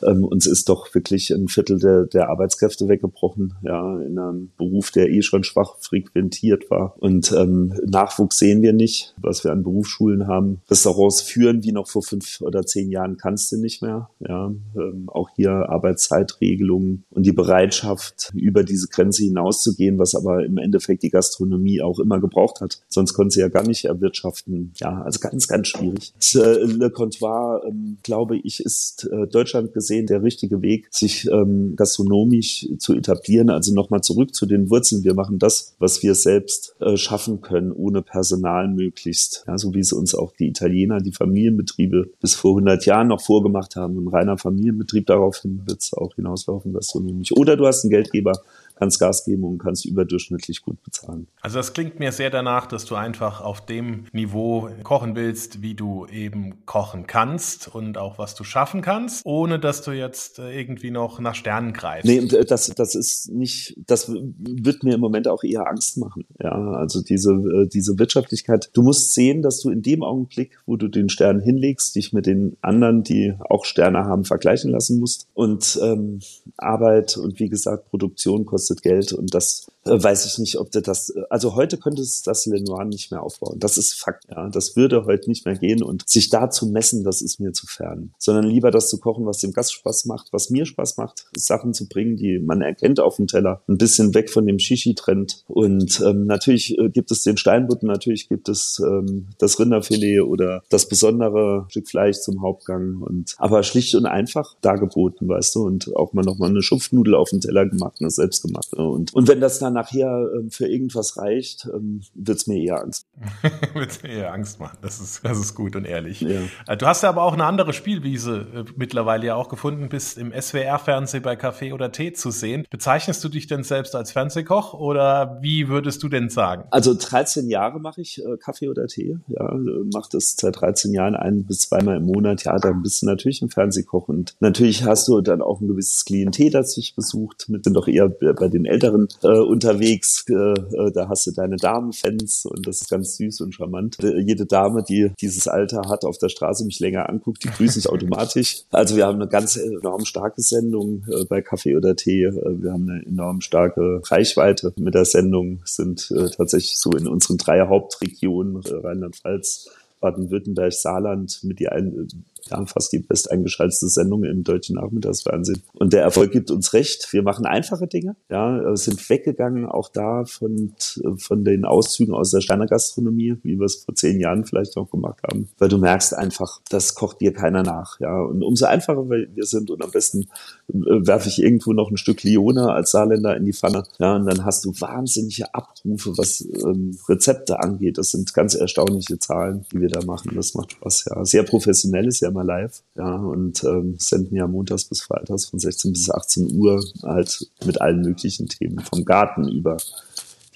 ähm, 0.05 0.23
uns 0.23 0.45
ist 0.45 0.69
doch 0.69 0.93
wirklich 0.93 1.31
ein 1.31 1.47
Viertel 1.47 1.79
der, 1.79 2.05
der 2.05 2.29
Arbeitskräfte 2.29 2.87
weggebrochen, 2.87 3.55
ja, 3.63 3.99
in 4.01 4.17
einem 4.19 4.51
Beruf, 4.57 4.91
der 4.91 5.09
eh 5.09 5.21
schon 5.21 5.43
schwach 5.43 5.77
frequentiert 5.79 6.69
war. 6.69 6.95
Und 6.99 7.31
ähm, 7.31 7.73
Nachwuchs 7.85 8.37
sehen 8.37 8.61
wir 8.61 8.73
nicht, 8.73 9.15
was 9.21 9.43
wir 9.43 9.51
an 9.51 9.63
Berufsschulen 9.63 10.27
haben. 10.27 10.61
Restaurants 10.69 11.21
führen 11.21 11.63
wie 11.63 11.71
noch 11.71 11.87
vor 11.87 12.03
fünf 12.03 12.41
oder 12.41 12.65
zehn 12.65 12.91
Jahren 12.91 13.17
kannst 13.17 13.51
du 13.51 13.57
nicht 13.57 13.81
mehr. 13.81 14.09
Ja, 14.19 14.53
ähm, 14.75 15.09
auch 15.09 15.29
hier 15.35 15.51
Arbeitszeitregelungen 15.51 17.05
und 17.09 17.25
die 17.25 17.31
Bereitschaft, 17.31 18.31
über 18.33 18.63
diese 18.63 18.87
Grenze 18.87 19.23
hinauszugehen, 19.23 19.97
was 19.97 20.15
aber 20.15 20.45
im 20.45 20.57
Endeffekt 20.57 21.03
die 21.03 21.09
Gastronomie 21.09 21.81
auch 21.81 21.99
immer 21.99 22.19
gebraucht 22.19 22.61
hat. 22.61 22.79
Sonst 22.87 23.13
konnte 23.13 23.33
sie 23.33 23.41
ja 23.41 23.49
gar 23.49 23.65
nicht 23.65 23.85
erwirtschaften. 23.85 24.73
Ja, 24.79 25.01
also 25.01 25.19
ganz, 25.19 25.47
ganz 25.47 25.67
schwierig. 25.67 25.86
Das, 25.93 26.35
äh, 26.35 26.63
Le 26.63 26.89
Comptoir, 26.89 27.63
ähm, 27.67 27.97
glaube 28.03 28.37
ich, 28.37 28.59
ist 28.59 29.09
äh, 29.11 29.27
Deutschland 29.27 29.73
gesehen 29.73 30.07
der 30.07 30.23
richtige 30.23 30.61
Weg, 30.61 30.87
sich 30.91 31.27
ähm, 31.31 31.75
gastronomisch 31.75 32.67
zu 32.79 32.93
etablieren. 32.93 33.49
Also 33.49 33.73
nochmal 33.73 34.01
zurück 34.01 34.33
zu 34.33 34.45
den 34.45 34.69
Wurzeln. 34.69 35.03
Wir 35.03 35.13
machen 35.13 35.39
das, 35.39 35.75
was 35.79 36.03
wir 36.03 36.15
selbst 36.15 36.75
äh, 36.79 36.97
schaffen 36.97 37.41
können, 37.41 37.71
ohne 37.71 38.01
Personal 38.01 38.67
möglichst. 38.67 39.43
Ja, 39.47 39.57
so 39.57 39.73
wie 39.73 39.79
es 39.79 39.93
uns 39.93 40.15
auch 40.15 40.33
die 40.33 40.47
Italiener, 40.47 40.99
die 40.99 41.11
Familienbetriebe 41.11 42.11
bis 42.21 42.35
vor 42.35 42.51
100 42.51 42.85
Jahren 42.85 43.07
noch 43.07 43.21
vorgemacht 43.21 43.75
haben. 43.75 43.97
Ein 43.97 44.07
reiner 44.07 44.37
Familienbetrieb, 44.37 45.05
daraufhin 45.07 45.61
wird 45.65 45.81
es 45.81 45.93
auch 45.93 46.15
hinauslaufen, 46.15 46.73
gastronomisch. 46.73 47.31
Oder 47.31 47.57
du 47.57 47.65
hast 47.65 47.83
einen 47.83 47.91
Geldgeber, 47.91 48.33
kannst 48.77 48.99
Gas 48.99 49.25
geben 49.25 49.43
und 49.43 49.57
kannst 49.57 49.85
überdurchschnittlich 49.85 50.61
gut 50.61 50.81
bezahlen. 50.83 51.27
Also 51.41 51.57
das 51.57 51.73
klingt 51.73 51.99
mir 51.99 52.11
sehr 52.11 52.29
danach, 52.29 52.67
dass 52.67 52.85
du 52.85 52.95
einfach 52.95 53.41
auf 53.41 53.65
dem 53.65 54.05
Niveau 54.11 54.69
kochen 54.83 55.15
willst, 55.15 55.61
wie 55.61 55.75
du 55.75 56.05
eben 56.07 56.65
kochen 56.65 57.07
kannst 57.07 57.73
und 57.73 57.97
auch 57.97 58.17
was 58.17 58.35
du 58.35 58.43
schaffen 58.43 58.81
kannst, 58.81 59.25
ohne 59.25 59.59
dass 59.59 59.81
du 59.81 59.91
jetzt 59.91 60.39
äh, 60.39 60.59
irgendwie 60.59 60.91
noch 60.91 61.19
nach 61.19 61.35
Sternen 61.35 61.73
greifst. 61.73 62.05
Nee, 62.05 62.25
das, 62.27 62.67
das 62.67 62.95
ist 62.95 63.31
nicht, 63.31 63.75
das 63.87 64.09
wird 64.09 64.83
mir 64.83 64.95
im 64.95 65.01
Moment 65.01 65.27
auch 65.27 65.43
eher 65.43 65.67
Angst 65.67 65.97
machen. 65.97 66.25
Ja, 66.39 66.51
also 66.51 67.01
diese, 67.01 67.31
äh, 67.31 67.67
diese 67.67 67.97
Wirtschaftlichkeit. 67.97 68.69
Du 68.73 68.83
musst 68.83 69.13
sehen, 69.13 69.41
dass 69.41 69.59
du 69.61 69.69
in 69.69 69.81
dem 69.81 70.03
Augenblick, 70.03 70.59
wo 70.65 70.75
du 70.75 70.87
den 70.87 71.09
Stern 71.09 71.39
hinlegst, 71.39 71.95
dich 71.95 72.13
mit 72.13 72.25
den 72.25 72.57
anderen, 72.61 73.03
die 73.03 73.33
auch 73.49 73.65
Sterne 73.65 74.05
haben, 74.05 74.23
vergleichen 74.23 74.71
lassen 74.71 74.99
musst. 74.99 75.27
Und 75.33 75.79
ähm, 75.81 76.19
Arbeit 76.57 77.17
und 77.17 77.39
wie 77.39 77.49
gesagt, 77.49 77.89
Produktion 77.89 78.45
kostet 78.45 78.66
kostet 78.67 78.81
Geld 78.81 79.13
und 79.13 79.33
das 79.33 79.71
weiß 79.89 80.25
ich 80.25 80.37
nicht, 80.39 80.57
ob 80.57 80.71
du 80.71 80.81
das, 80.81 81.13
also 81.29 81.55
heute 81.55 81.77
könnte 81.77 82.01
es 82.01 82.21
das 82.21 82.45
Lenoir 82.45 82.85
nicht 82.85 83.11
mehr 83.11 83.23
aufbauen. 83.23 83.59
Das 83.59 83.77
ist 83.77 83.93
Fakt, 83.93 84.25
ja. 84.29 84.49
Das 84.49 84.75
würde 84.75 85.05
heute 85.05 85.29
nicht 85.29 85.45
mehr 85.45 85.55
gehen 85.55 85.83
und 85.83 86.07
sich 86.07 86.29
da 86.29 86.49
zu 86.49 86.67
messen, 86.67 87.03
das 87.03 87.21
ist 87.21 87.39
mir 87.39 87.53
zu 87.53 87.67
fern. 87.67 88.11
Sondern 88.17 88.45
lieber 88.45 88.71
das 88.71 88.89
zu 88.89 88.99
kochen, 88.99 89.25
was 89.25 89.39
dem 89.39 89.53
Gast 89.53 89.73
Spaß 89.73 90.05
macht, 90.05 90.27
was 90.31 90.49
mir 90.49 90.65
Spaß 90.65 90.97
macht, 90.97 91.25
Sachen 91.35 91.73
zu 91.73 91.87
bringen, 91.87 92.17
die 92.17 92.39
man 92.39 92.61
erkennt 92.61 92.99
auf 92.99 93.17
dem 93.17 93.27
Teller, 93.27 93.61
ein 93.67 93.77
bisschen 93.77 94.13
weg 94.13 94.29
von 94.29 94.45
dem 94.45 94.59
Shishi-Trend. 94.59 95.43
Und 95.47 96.01
ähm, 96.01 96.25
natürlich 96.25 96.77
äh, 96.77 96.89
gibt 96.89 97.11
es 97.11 97.23
den 97.23 97.37
Steinbutten, 97.37 97.87
natürlich 97.87 98.29
gibt 98.29 98.49
es 98.49 98.81
ähm, 98.85 99.27
das 99.37 99.59
Rinderfilet 99.59 100.21
oder 100.21 100.63
das 100.69 100.87
besondere 100.87 101.65
Stück 101.69 101.87
Fleisch 101.87 102.19
zum 102.19 102.41
Hauptgang 102.41 103.01
und 103.01 103.35
aber 103.37 103.63
schlicht 103.63 103.95
und 103.95 104.05
einfach 104.05 104.55
dargeboten, 104.61 105.27
weißt 105.27 105.55
du, 105.55 105.65
und 105.65 105.95
auch 105.95 106.13
mal 106.13 106.23
noch 106.23 106.37
mal 106.37 106.49
eine 106.49 106.61
Schupfnudel 106.61 107.15
auf 107.15 107.29
dem 107.29 107.41
Teller 107.41 107.65
gemacht, 107.65 107.97
eine 107.99 108.09
selbst 108.09 108.41
gemacht. 108.43 108.73
Und, 108.73 109.13
und 109.13 109.27
wenn 109.27 109.39
das 109.39 109.59
dann 109.59 109.76
nachher 109.77 110.29
ähm, 110.35 110.49
für 110.49 110.67
irgendwas 110.67 111.17
reicht, 111.17 111.69
ähm, 111.73 112.01
wird 112.15 112.37
es 112.39 112.47
mir 112.47 112.57
eher 112.57 112.81
Angst. 112.81 113.05
wird 113.73 114.03
mir 114.03 114.09
eher 114.09 114.33
Angst 114.33 114.59
machen. 114.59 114.77
Das 114.81 114.99
ist, 114.99 115.23
das 115.23 115.39
ist 115.39 115.53
gut 115.53 115.75
und 115.75 115.85
ehrlich. 115.85 116.21
Ja. 116.21 116.41
Äh, 116.67 116.77
du 116.77 116.87
hast 116.87 117.03
ja 117.03 117.09
aber 117.09 117.21
auch 117.21 117.33
eine 117.33 117.45
andere 117.45 117.73
Spielwiese 117.73 118.47
äh, 118.53 118.63
mittlerweile 118.75 119.27
ja 119.27 119.35
auch 119.35 119.49
gefunden, 119.49 119.89
bist 119.89 120.17
im 120.17 120.33
SWR-Fernsehen 120.33 121.21
bei 121.21 121.35
Kaffee 121.35 121.73
oder 121.73 121.91
Tee 121.91 122.13
zu 122.13 122.31
sehen. 122.31 122.65
Bezeichnest 122.69 123.23
du 123.23 123.29
dich 123.29 123.45
denn 123.45 123.63
selbst 123.63 123.95
als 123.95 124.11
Fernsehkoch 124.11 124.73
oder 124.73 125.37
wie 125.41 125.69
würdest 125.69 126.01
du 126.01 126.09
denn 126.09 126.29
sagen? 126.29 126.63
Also 126.71 126.95
13 126.95 127.47
Jahre 127.47 127.79
mache 127.79 128.01
ich 128.01 128.23
äh, 128.23 128.37
Kaffee 128.37 128.69
oder 128.69 128.87
Tee. 128.87 129.19
Ja, 129.27 129.53
mache 129.93 130.09
das 130.11 130.35
seit 130.37 130.59
13 130.59 130.93
Jahren 130.93 131.15
ein 131.15 131.45
bis 131.45 131.59
zweimal 131.59 131.97
im 131.97 132.05
Monat. 132.05 132.43
Ja, 132.43 132.57
dann 132.57 132.81
bist 132.81 133.03
du 133.03 133.05
natürlich 133.05 133.41
ein 133.41 133.49
Fernsehkoch 133.49 134.07
und 134.07 134.35
natürlich 134.39 134.83
hast 134.83 135.07
du 135.07 135.21
dann 135.21 135.41
auch 135.41 135.61
ein 135.61 135.67
gewisses 135.67 136.03
Klientel, 136.05 136.49
das 136.49 136.73
sich 136.73 136.95
besucht. 136.95 137.45
Mit 137.49 137.67
sind 137.67 137.73
doch 137.73 137.87
eher 137.87 138.07
bei 138.07 138.47
den 138.47 138.65
Älteren 138.65 139.07
äh, 139.23 139.27
unterwegs. 139.57 140.23
Äh, 140.29 140.33
äh, 140.33 140.91
da 140.91 141.09
hast 141.09 141.25
du 141.25 141.31
deine 141.31 141.57
Damenfans 141.57 142.45
und 142.45 142.67
das 142.67 142.81
ist 142.81 142.89
ganz 142.89 143.17
süß 143.17 143.41
und 143.41 143.55
charmant. 143.55 143.97
Äh, 144.03 144.19
jede 144.19 144.45
Dame, 144.45 144.83
die 144.83 145.11
dieses 145.19 145.47
Alter 145.47 145.89
hat, 145.89 146.05
auf 146.05 146.19
der 146.19 146.29
Straße 146.29 146.63
mich 146.63 146.79
länger 146.79 147.09
anguckt, 147.09 147.43
die 147.43 147.49
grüße 147.49 147.79
ich 147.79 147.89
automatisch. 147.89 148.63
Also 148.71 148.95
wir 148.95 149.07
haben 149.07 149.19
eine 149.19 149.27
ganz 149.27 149.57
enorm 149.57 150.05
starke 150.05 150.41
Sendung 150.41 151.05
bei 151.29 151.41
Kaffee 151.41 151.75
oder 151.75 151.95
Tee. 151.95 152.29
Wir 152.31 152.71
haben 152.71 152.89
eine 152.89 153.05
enorm 153.05 153.41
starke 153.41 154.01
Reichweite 154.05 154.73
mit 154.77 154.93
der 154.93 155.05
Sendung, 155.05 155.61
sind 155.65 156.13
tatsächlich 156.35 156.77
so 156.79 156.91
in 156.91 157.07
unseren 157.07 157.37
drei 157.37 157.67
Hauptregionen, 157.67 158.57
Rheinland-Pfalz, 158.57 159.69
Baden-Württemberg, 159.99 160.73
Saarland 160.73 161.43
mit 161.43 161.59
die 161.59 161.69
ein, 161.69 162.07
ja, 162.49 162.65
fast 162.65 162.91
die 162.93 162.99
best 162.99 163.31
eingeschaltete 163.31 163.87
Sendung 163.87 164.23
im 164.23 164.43
deutschen 164.43 164.75
Nachmittagsfernsehen. 164.75 165.61
Und 165.73 165.93
der 165.93 166.01
Erfolg 166.01 166.31
gibt 166.31 166.51
uns 166.51 166.73
recht. 166.73 167.11
Wir 167.11 167.23
machen 167.23 167.45
einfache 167.45 167.87
Dinge, 167.87 168.15
ja, 168.29 168.75
sind 168.75 169.09
weggegangen 169.09 169.65
auch 169.65 169.89
da 169.89 170.25
von, 170.25 170.73
von 171.17 171.43
den 171.43 171.65
Auszügen 171.65 172.13
aus 172.13 172.31
der 172.31 172.41
Steiner 172.41 172.65
Gastronomie, 172.65 173.35
wie 173.43 173.59
wir 173.59 173.65
es 173.65 173.83
vor 173.83 173.95
zehn 173.95 174.19
Jahren 174.19 174.45
vielleicht 174.45 174.77
auch 174.77 174.89
gemacht 174.89 175.21
haben, 175.23 175.49
weil 175.57 175.69
du 175.69 175.77
merkst 175.77 176.13
einfach, 176.13 176.61
das 176.69 176.95
kocht 176.95 177.21
dir 177.21 177.33
keiner 177.33 177.63
nach, 177.63 177.99
ja. 177.99 178.21
Und 178.21 178.43
umso 178.43 178.65
einfacher 178.65 179.09
wir 179.09 179.45
sind 179.45 179.69
und 179.69 179.83
am 179.83 179.91
besten 179.91 180.27
äh, 180.69 181.07
werfe 181.07 181.29
ich 181.29 181.41
irgendwo 181.41 181.73
noch 181.73 181.89
ein 181.91 181.97
Stück 181.97 182.23
Liona 182.23 182.73
als 182.73 182.91
Saarländer 182.91 183.35
in 183.37 183.45
die 183.45 183.53
Pfanne, 183.53 183.83
ja, 183.99 184.15
und 184.15 184.25
dann 184.25 184.45
hast 184.45 184.65
du 184.65 184.73
wahnsinnige 184.79 185.53
Abrufe, 185.53 186.17
was 186.17 186.41
ähm, 186.41 186.97
Rezepte 187.07 187.59
angeht. 187.59 187.97
Das 187.97 188.11
sind 188.11 188.33
ganz 188.33 188.55
erstaunliche 188.55 189.19
Zahlen, 189.19 189.65
die 189.71 189.81
wir 189.81 189.89
da 189.89 190.03
machen. 190.05 190.31
Das 190.35 190.53
macht 190.53 190.73
Spaß, 190.73 191.05
ja. 191.09 191.25
Sehr 191.25 191.43
professionell 191.43 192.07
ist 192.07 192.21
ja 192.21 192.31
immer 192.37 192.43
live, 192.43 192.83
ja, 192.95 193.15
und 193.15 193.63
ähm, 193.63 193.95
senden 193.97 194.35
ja 194.35 194.47
montags 194.47 194.85
bis 194.85 195.01
freitags 195.01 195.45
von 195.45 195.59
16 195.59 195.93
bis 195.93 196.09
18 196.09 196.55
Uhr 196.55 196.83
halt 197.03 197.47
mit 197.65 197.81
allen 197.81 198.01
möglichen 198.01 198.47
Themen, 198.47 198.79
vom 198.79 199.05
Garten 199.05 199.47
über 199.47 199.77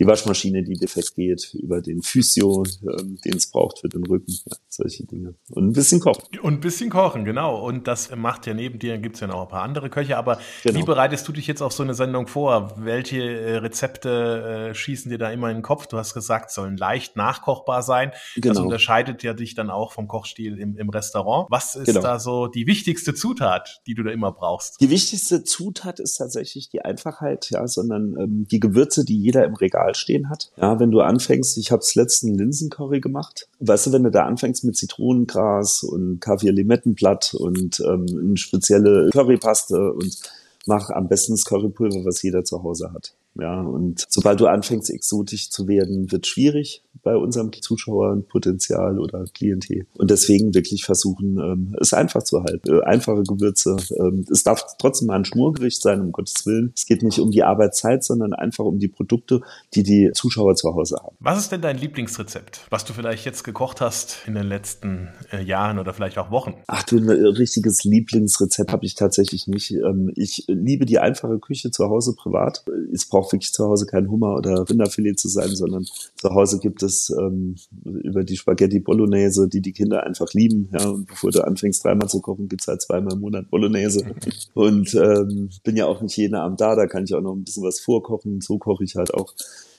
die 0.02 0.08
Waschmaschine, 0.08 0.64
die 0.64 0.74
defekt 0.74 1.14
geht, 1.14 1.54
über 1.54 1.80
den 1.80 2.02
Physio, 2.02 2.64
ähm, 2.82 3.20
den 3.24 3.36
es 3.36 3.52
braucht 3.52 3.80
für 3.80 3.88
den 3.88 4.04
Rücken, 4.04 4.32
ja, 4.50 4.58
solche 4.68 5.06
Dinge. 5.06 5.36
Und 5.52 5.68
ein 5.68 5.74
bisschen 5.74 6.00
kochen. 6.00 6.24
Und 6.42 6.54
ein 6.56 6.60
bisschen 6.60 6.90
kochen, 6.90 7.24
genau. 7.24 7.64
Und 7.64 7.88
das 7.88 8.10
macht 8.16 8.48
ja 8.48 8.56
neben 8.56 8.80
dir, 8.80 8.98
gibt 8.98 9.16
es 9.16 9.22
ja 9.22 9.28
noch 9.28 9.44
ein 9.44 9.48
paar 9.48 9.62
andere 9.62 9.92
Köche. 9.92 10.18
Aber 10.18 10.40
genau. 10.64 10.80
wie 10.80 10.84
bereitest 10.84 11.28
du 11.28 11.32
dich 11.32 11.46
jetzt 11.46 11.62
auf 11.62 11.74
so 11.74 11.84
eine 11.84 11.94
Sendung 11.94 12.26
vor? 12.26 12.74
Welche 12.78 13.22
äh, 13.22 13.58
Rezepte 13.58 14.70
äh, 14.72 14.74
schießen 14.74 15.12
dir 15.12 15.20
da 15.20 15.30
immer 15.30 15.50
in 15.52 15.58
den 15.58 15.62
Kopf? 15.64 15.86
Du 15.86 15.98
hast 15.98 16.16
gesagt, 16.16 16.50
sollen 16.50 16.78
leicht 16.78 17.16
nachkochbar 17.16 17.84
sein. 17.84 18.12
Genau. 18.34 18.56
Das 18.56 18.64
unterscheidet 18.64 19.22
ja 19.22 19.34
dich 19.36 19.54
dann 19.54 19.70
auch 19.70 19.92
vom 19.92 20.08
Kochstil 20.08 20.58
im, 20.58 20.78
im 20.78 20.90
Restaurant. 20.90 21.46
Was 21.52 21.76
ist 21.76 21.86
genau. 21.86 22.02
da 22.02 22.18
so 22.18 22.48
die 22.48 22.66
wichtigste 22.66 23.14
Zutat, 23.14 23.82
die 23.86 23.94
du 23.94 24.02
da 24.02 24.10
immer 24.10 24.32
brauchst? 24.32 24.82
Die 24.82 24.90
wichtigste 24.90 25.44
Zutat 25.44 26.00
ist 26.00 26.16
tatsächlich 26.16 26.70
die 26.70 26.82
Einfachheit, 26.82 27.52
ja, 27.52 27.68
sondern 27.68 28.16
ähm, 28.20 28.48
die 28.50 28.60
Gewürze, 28.60 29.06
die 29.06 29.22
jeder 29.22 29.46
im 29.46 29.54
Regal 29.54 29.91
Regal 29.92 29.96
stehen 29.96 30.30
hat. 30.30 30.52
Ja, 30.58 30.80
wenn 30.80 30.92
du 30.92 31.02
anfängst, 31.02 31.58
ich 31.58 31.72
habe 31.72 31.84
letzten 31.96 32.38
Linsencurry 32.38 33.00
gemacht. 33.00 33.48
Weißt 33.60 33.88
du, 33.88 33.92
wenn 33.92 34.04
du 34.04 34.12
da 34.12 34.26
anfängst 34.26 34.64
mit 34.64 34.78
Zitronengras 34.78 35.84
und 35.84 36.20
Kaviar-Limettenblatt 36.20 37.34
und 37.34 37.80
ähm, 37.82 38.06
eine 38.10 38.38
spezielle 38.38 39.10
Currypaste 39.12 39.94
und 39.94 40.18
mach 40.66 40.90
am 40.90 41.08
besten 41.08 41.34
das 41.34 41.46
Currypulver, 41.46 42.06
was 42.06 42.22
jeder 42.22 42.44
zu 42.44 42.64
Hause 42.64 42.92
hat. 42.94 43.14
Ja, 43.40 43.62
und 43.62 44.06
sobald 44.10 44.40
du 44.42 44.48
anfängst, 44.48 44.90
exotisch 44.90 45.50
zu 45.50 45.68
werden, 45.68 46.12
wird 46.12 46.28
schwierig 46.28 46.84
bei 47.04 47.16
unserem 47.16 47.52
Zuschauerpotenzial 47.54 49.00
oder 49.00 49.26
Klientel. 49.34 49.88
Und 49.98 50.12
deswegen 50.12 50.54
wirklich 50.54 50.84
versuchen, 50.84 51.38
ähm, 51.40 51.76
es 51.80 51.94
einfach 51.94 52.24
zu 52.24 52.44
halten. 52.44 52.70
Äh, 52.72 52.84
einfache 52.84 53.24
Gewürze. 53.24 53.78
Ähm, 54.00 54.26
es 54.32 54.44
darf 54.44 54.64
trotzdem 54.80 55.08
mal 55.08 55.16
ein 55.16 55.26
Schmurgericht 55.26 55.82
sein, 55.82 56.02
um 56.02 56.12
Gottes 56.12 56.46
Willen. 56.46 56.74
Es 56.76 56.86
geht 56.86 57.04
nicht 57.04 57.20
um 57.20 57.32
die 57.32 57.44
Arbeitszeit, 57.44 58.04
sondern 58.04 58.34
einfach 58.34 58.66
um 58.66 58.80
die 58.80 58.88
Produkte, 58.88 59.42
die 59.74 59.84
die 59.84 60.12
Zuschauer 60.14 60.56
zu 60.56 60.74
Hause 60.74 60.98
haben. 61.04 61.16
Was 61.20 61.40
ist 61.40 61.52
denn 61.52 61.62
dein 61.62 61.78
Lieblingsrezept, 61.78 62.68
was 62.70 62.86
du 62.86 62.94
vielleicht 62.94 63.26
jetzt 63.26 63.44
gekocht 63.44 63.82
hast 63.82 64.20
in 64.28 64.36
den 64.36 64.48
letzten 64.48 65.10
äh, 65.32 65.44
Jahren 65.44 65.80
oder 65.80 65.94
vielleicht 65.94 66.18
auch 66.18 66.32
Wochen? 66.32 66.56
Ach 66.68 66.84
du, 66.84 66.98
ein 66.98 67.10
äh, 67.10 67.28
richtiges 67.28 67.84
Lieblingsrezept 67.84 68.72
habe 68.72 68.86
ich 68.86 68.96
tatsächlich 68.96 69.48
nicht. 69.48 69.72
Ähm, 69.72 70.12
ich 70.16 70.46
liebe 70.48 70.86
die 70.86 71.00
einfache 71.00 71.40
Küche 71.40 71.72
zu 71.72 71.86
Hause 71.90 72.16
privat. 72.16 72.64
Es 72.94 73.06
braucht 73.06 73.32
wirklich 73.34 73.54
zu 73.54 73.66
Hause 73.66 73.86
kein 73.86 74.10
Hummer 74.10 74.36
oder 74.36 74.70
Rinderfilet 74.70 75.20
zu 75.20 75.30
sein, 75.30 75.56
sondern 75.56 75.86
zu 75.86 76.30
Hause 76.30 76.60
gibt 76.60 76.84
es 76.84 77.10
ähm, 77.10 77.56
über 77.84 78.24
die 78.24 78.38
Spaghetti 78.38 78.80
Bolognese, 78.80 79.48
die 79.48 79.62
die 79.62 79.72
Kinder 79.72 80.04
einfach 80.04 80.34
lieben. 80.34 80.70
Ja, 80.74 80.90
und 80.90 81.08
bevor 81.08 81.32
du 81.32 81.46
anfängst 81.46 81.84
dreimal 81.84 82.10
zu 82.10 82.22
kochen, 82.22 82.48
gibt's 82.48 82.68
halt 82.68 82.82
zweimal 82.82 83.14
im 83.14 83.22
Monat 83.22 83.50
Bolognese. 83.50 84.06
Und 84.54 84.94
ähm, 84.96 85.50
bin 85.64 85.76
ja 85.76 85.86
auch 85.86 86.02
nicht 86.02 86.18
jeden 86.18 86.36
Abend 86.36 86.62
da, 86.62 86.76
da 86.76 86.88
kann 86.88 87.04
ich 87.04 87.14
auch 87.14 87.22
noch 87.22 87.34
ein 87.34 87.44
bisschen 87.44 87.64
was 87.64 87.80
vorkochen. 87.80 88.42
So 88.42 88.58
koche 88.58 88.84
ich 88.84 88.96
halt 88.96 89.14
auch. 89.14 89.34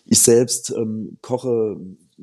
Ich 0.04 0.20
selbst 0.20 0.74
ähm, 0.76 1.18
koche 1.22 1.76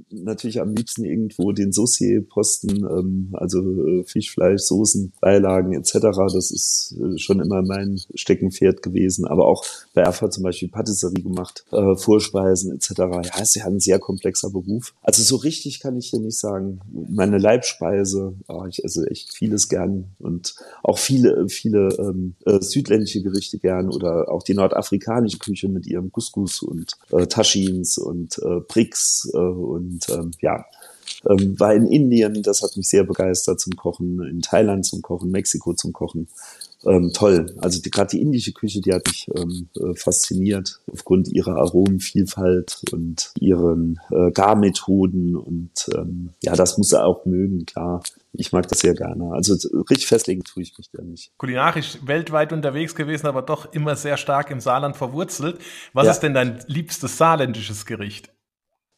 natürlich 0.09 0.61
am 0.61 0.73
liebsten 0.73 1.05
irgendwo 1.05 1.51
den 1.51 1.71
Saucier-Posten, 1.71 2.85
ähm, 2.85 3.29
also 3.33 3.59
äh, 3.59 4.03
Fischfleisch, 4.03 4.61
Soßen, 4.61 5.13
Beilagen 5.21 5.73
etc. 5.73 5.93
Das 6.33 6.51
ist 6.51 6.95
äh, 6.99 7.17
schon 7.17 7.39
immer 7.39 7.61
mein 7.61 7.99
Steckenpferd 8.13 8.81
gewesen. 8.81 9.25
Aber 9.25 9.47
auch 9.47 9.65
bei 9.93 10.01
Erfa 10.01 10.29
zum 10.29 10.43
Beispiel 10.43 10.69
Patisserie 10.69 11.21
gemacht, 11.21 11.65
äh, 11.71 11.95
Vorspeisen 11.95 12.73
etc. 12.73 12.91
Ja, 12.97 13.41
ist 13.41 13.55
ja 13.55 13.65
ein 13.65 13.79
sehr 13.79 13.99
komplexer 13.99 14.49
Beruf. 14.49 14.93
Also 15.01 15.23
so 15.23 15.35
richtig 15.37 15.79
kann 15.79 15.97
ich 15.97 16.09
hier 16.09 16.19
nicht 16.19 16.37
sagen. 16.37 16.79
Meine 17.09 17.37
Leibspeise, 17.37 18.35
oh, 18.47 18.65
ich 18.67 18.83
esse 18.83 19.09
echt 19.09 19.33
vieles 19.33 19.69
gern 19.69 20.05
und 20.19 20.55
auch 20.83 20.97
viele, 20.97 21.47
viele 21.49 21.89
ähm, 21.99 22.35
äh, 22.45 22.59
südländische 22.61 23.21
Gerichte 23.21 23.59
gern 23.59 23.89
oder 23.89 24.31
auch 24.31 24.43
die 24.43 24.53
nordafrikanische 24.53 25.39
Küche 25.39 25.69
mit 25.69 25.87
ihrem 25.87 26.11
Couscous 26.11 26.61
und 26.61 26.93
äh, 27.11 27.27
Taschins 27.27 27.97
und 27.97 28.37
äh, 28.39 28.59
Brix 28.67 29.29
äh, 29.33 29.37
und 29.37 29.88
und 29.89 30.09
ähm, 30.09 30.31
ja, 30.41 30.65
ähm, 31.27 31.59
war 31.59 31.73
in 31.73 31.87
Indien, 31.87 32.41
das 32.43 32.61
hat 32.61 32.77
mich 32.77 32.87
sehr 32.87 33.03
begeistert 33.03 33.59
zum 33.59 33.75
Kochen, 33.75 34.21
in 34.23 34.41
Thailand 34.41 34.85
zum 34.85 35.01
Kochen, 35.01 35.31
Mexiko 35.31 35.73
zum 35.73 35.93
Kochen. 35.93 36.27
Ähm, 36.85 37.11
toll. 37.13 37.53
Also 37.59 37.81
die, 37.81 37.89
gerade 37.89 38.11
die 38.11 38.21
indische 38.21 38.53
Küche, 38.53 38.79
die 38.79 38.93
hat 38.93 39.05
mich 39.05 39.27
ähm, 39.35 39.67
äh, 39.75 39.93
fasziniert 39.95 40.79
aufgrund 40.89 41.27
ihrer 41.27 41.57
Aromenvielfalt 41.57 42.83
und 42.93 43.33
ihren 43.37 43.99
äh, 44.11 44.31
Garmethoden 44.31 45.35
und 45.35 45.89
ähm, 45.93 46.29
ja, 46.41 46.55
das 46.55 46.77
muss 46.77 46.93
er 46.93 47.05
auch 47.05 47.25
mögen, 47.25 47.65
klar. 47.65 48.01
Ich 48.31 48.53
mag 48.53 48.67
das 48.69 48.79
sehr 48.79 48.93
gerne. 48.93 49.33
Also 49.33 49.55
richtig 49.89 50.07
festlegen 50.07 50.43
tue 50.43 50.63
ich 50.63 50.77
mich 50.77 50.89
da 50.93 51.01
nicht. 51.01 51.33
Kulinarisch 51.37 51.97
weltweit 52.05 52.53
unterwegs 52.53 52.95
gewesen, 52.95 53.27
aber 53.27 53.41
doch 53.41 53.73
immer 53.73 53.97
sehr 53.97 54.15
stark 54.15 54.49
im 54.49 54.61
Saarland 54.61 54.95
verwurzelt. 54.95 55.57
Was 55.91 56.05
ja. 56.05 56.11
ist 56.11 56.19
denn 56.21 56.33
dein 56.33 56.59
liebstes 56.67 57.17
saarländisches 57.17 57.85
Gericht? 57.85 58.31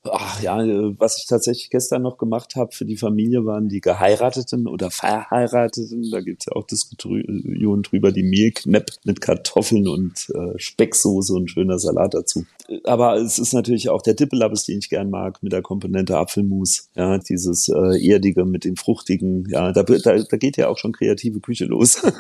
Ach 0.10 0.42
ja, 0.42 0.58
was 0.98 1.20
ich 1.20 1.28
tatsächlich 1.28 1.70
gestern 1.70 2.02
noch 2.02 2.18
gemacht 2.18 2.56
habe 2.56 2.72
für 2.72 2.86
die 2.86 2.98
Familie, 2.98 3.46
waren 3.46 3.70
die 3.70 3.82
Geheirateten 3.82 4.68
oder 4.68 4.90
Verheirateten. 4.90 6.10
Da 6.10 6.22
gibt's 6.22 6.46
ja 6.46 6.54
auch 6.54 6.66
Diskussionen 6.66 7.84
drüber, 7.84 8.12
die 8.12 8.24
Mehlknepp 8.24 8.90
mit 9.04 9.22
Kartoffeln 9.22 9.88
und 9.88 10.32
äh, 10.34 10.58
Specksoße 10.58 11.34
und 11.34 11.52
schöner 11.52 11.78
Salat 11.78 12.16
dazu. 12.16 12.46
Aber 12.84 13.18
es 13.18 13.38
ist 13.38 13.54
natürlich 13.54 13.90
auch 13.90 14.02
der 14.02 14.16
Dippelabbes, 14.16 14.66
den 14.66 14.80
ich 14.80 14.90
gern 14.90 15.12
mag, 15.12 15.44
mit 15.44 15.52
der 15.52 15.62
Komponente 15.62 16.18
Apfelmus. 16.18 16.90
Ja, 16.96 17.20
dieses 17.20 17.70
äh, 17.70 18.04
Erdige 18.04 18.46
mit 18.46 18.66
dem 18.66 18.78
Fruchtigen. 18.78 19.48
Ja, 19.50 19.72
da, 19.72 19.84
da, 19.84 20.18
da 20.18 20.38
geht 20.38 20.58
ja 20.58 20.68
auch 20.68 20.80
schon 20.80 20.94
kreative 20.94 21.42
Küche 21.42 21.66
los. 21.66 22.02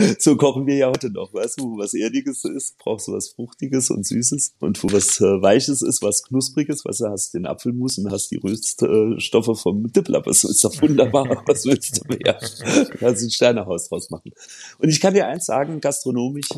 so 0.18 0.36
kochen 0.36 0.66
wir 0.66 0.76
ja 0.76 0.88
heute 0.88 1.10
noch, 1.10 1.32
weißt 1.32 1.60
du, 1.60 1.64
wo 1.64 1.78
was 1.78 1.94
Erdiges 1.94 2.44
ist, 2.44 2.78
brauchst 2.78 3.08
du 3.08 3.12
was 3.12 3.28
Fruchtiges 3.30 3.90
und 3.90 4.06
Süßes 4.06 4.54
und 4.60 4.82
wo 4.82 4.92
was 4.92 5.20
äh, 5.20 5.42
Weiches 5.42 5.82
ist, 5.82 6.02
was 6.02 6.22
Knuspriges, 6.22 6.84
weißt 6.84 7.00
du, 7.00 7.06
hast 7.06 7.34
den 7.34 7.46
Apfelmus 7.46 7.98
und 7.98 8.10
hast 8.10 8.30
die 8.30 8.36
Röststoffe 8.36 9.60
vom 9.60 9.92
Dipplappers, 9.92 10.44
ist 10.44 10.64
doch 10.64 10.80
wunderbar, 10.80 11.42
was 11.46 11.64
willst 11.66 11.98
du 11.98 12.08
mehr? 12.08 12.38
Du 12.38 12.98
kannst 12.98 13.22
ein 13.22 13.30
Sternehaus 13.30 13.88
draus 13.88 14.10
machen. 14.10 14.32
Und 14.78 14.88
ich 14.88 15.00
kann 15.00 15.14
dir 15.14 15.26
eins 15.26 15.46
sagen, 15.46 15.80
gastronomisch 15.80 16.48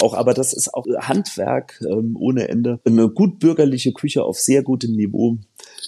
auch, 0.00 0.14
aber 0.14 0.34
das 0.34 0.52
ist 0.52 0.72
auch 0.74 0.86
Handwerk 1.00 1.80
ähm, 1.88 2.16
ohne 2.18 2.48
Ende, 2.48 2.80
eine 2.84 3.08
gut 3.08 3.38
bürgerliche 3.38 3.92
Küche 3.92 4.22
auf 4.24 4.38
sehr 4.38 4.62
gutem 4.62 4.92
Niveau, 4.92 5.38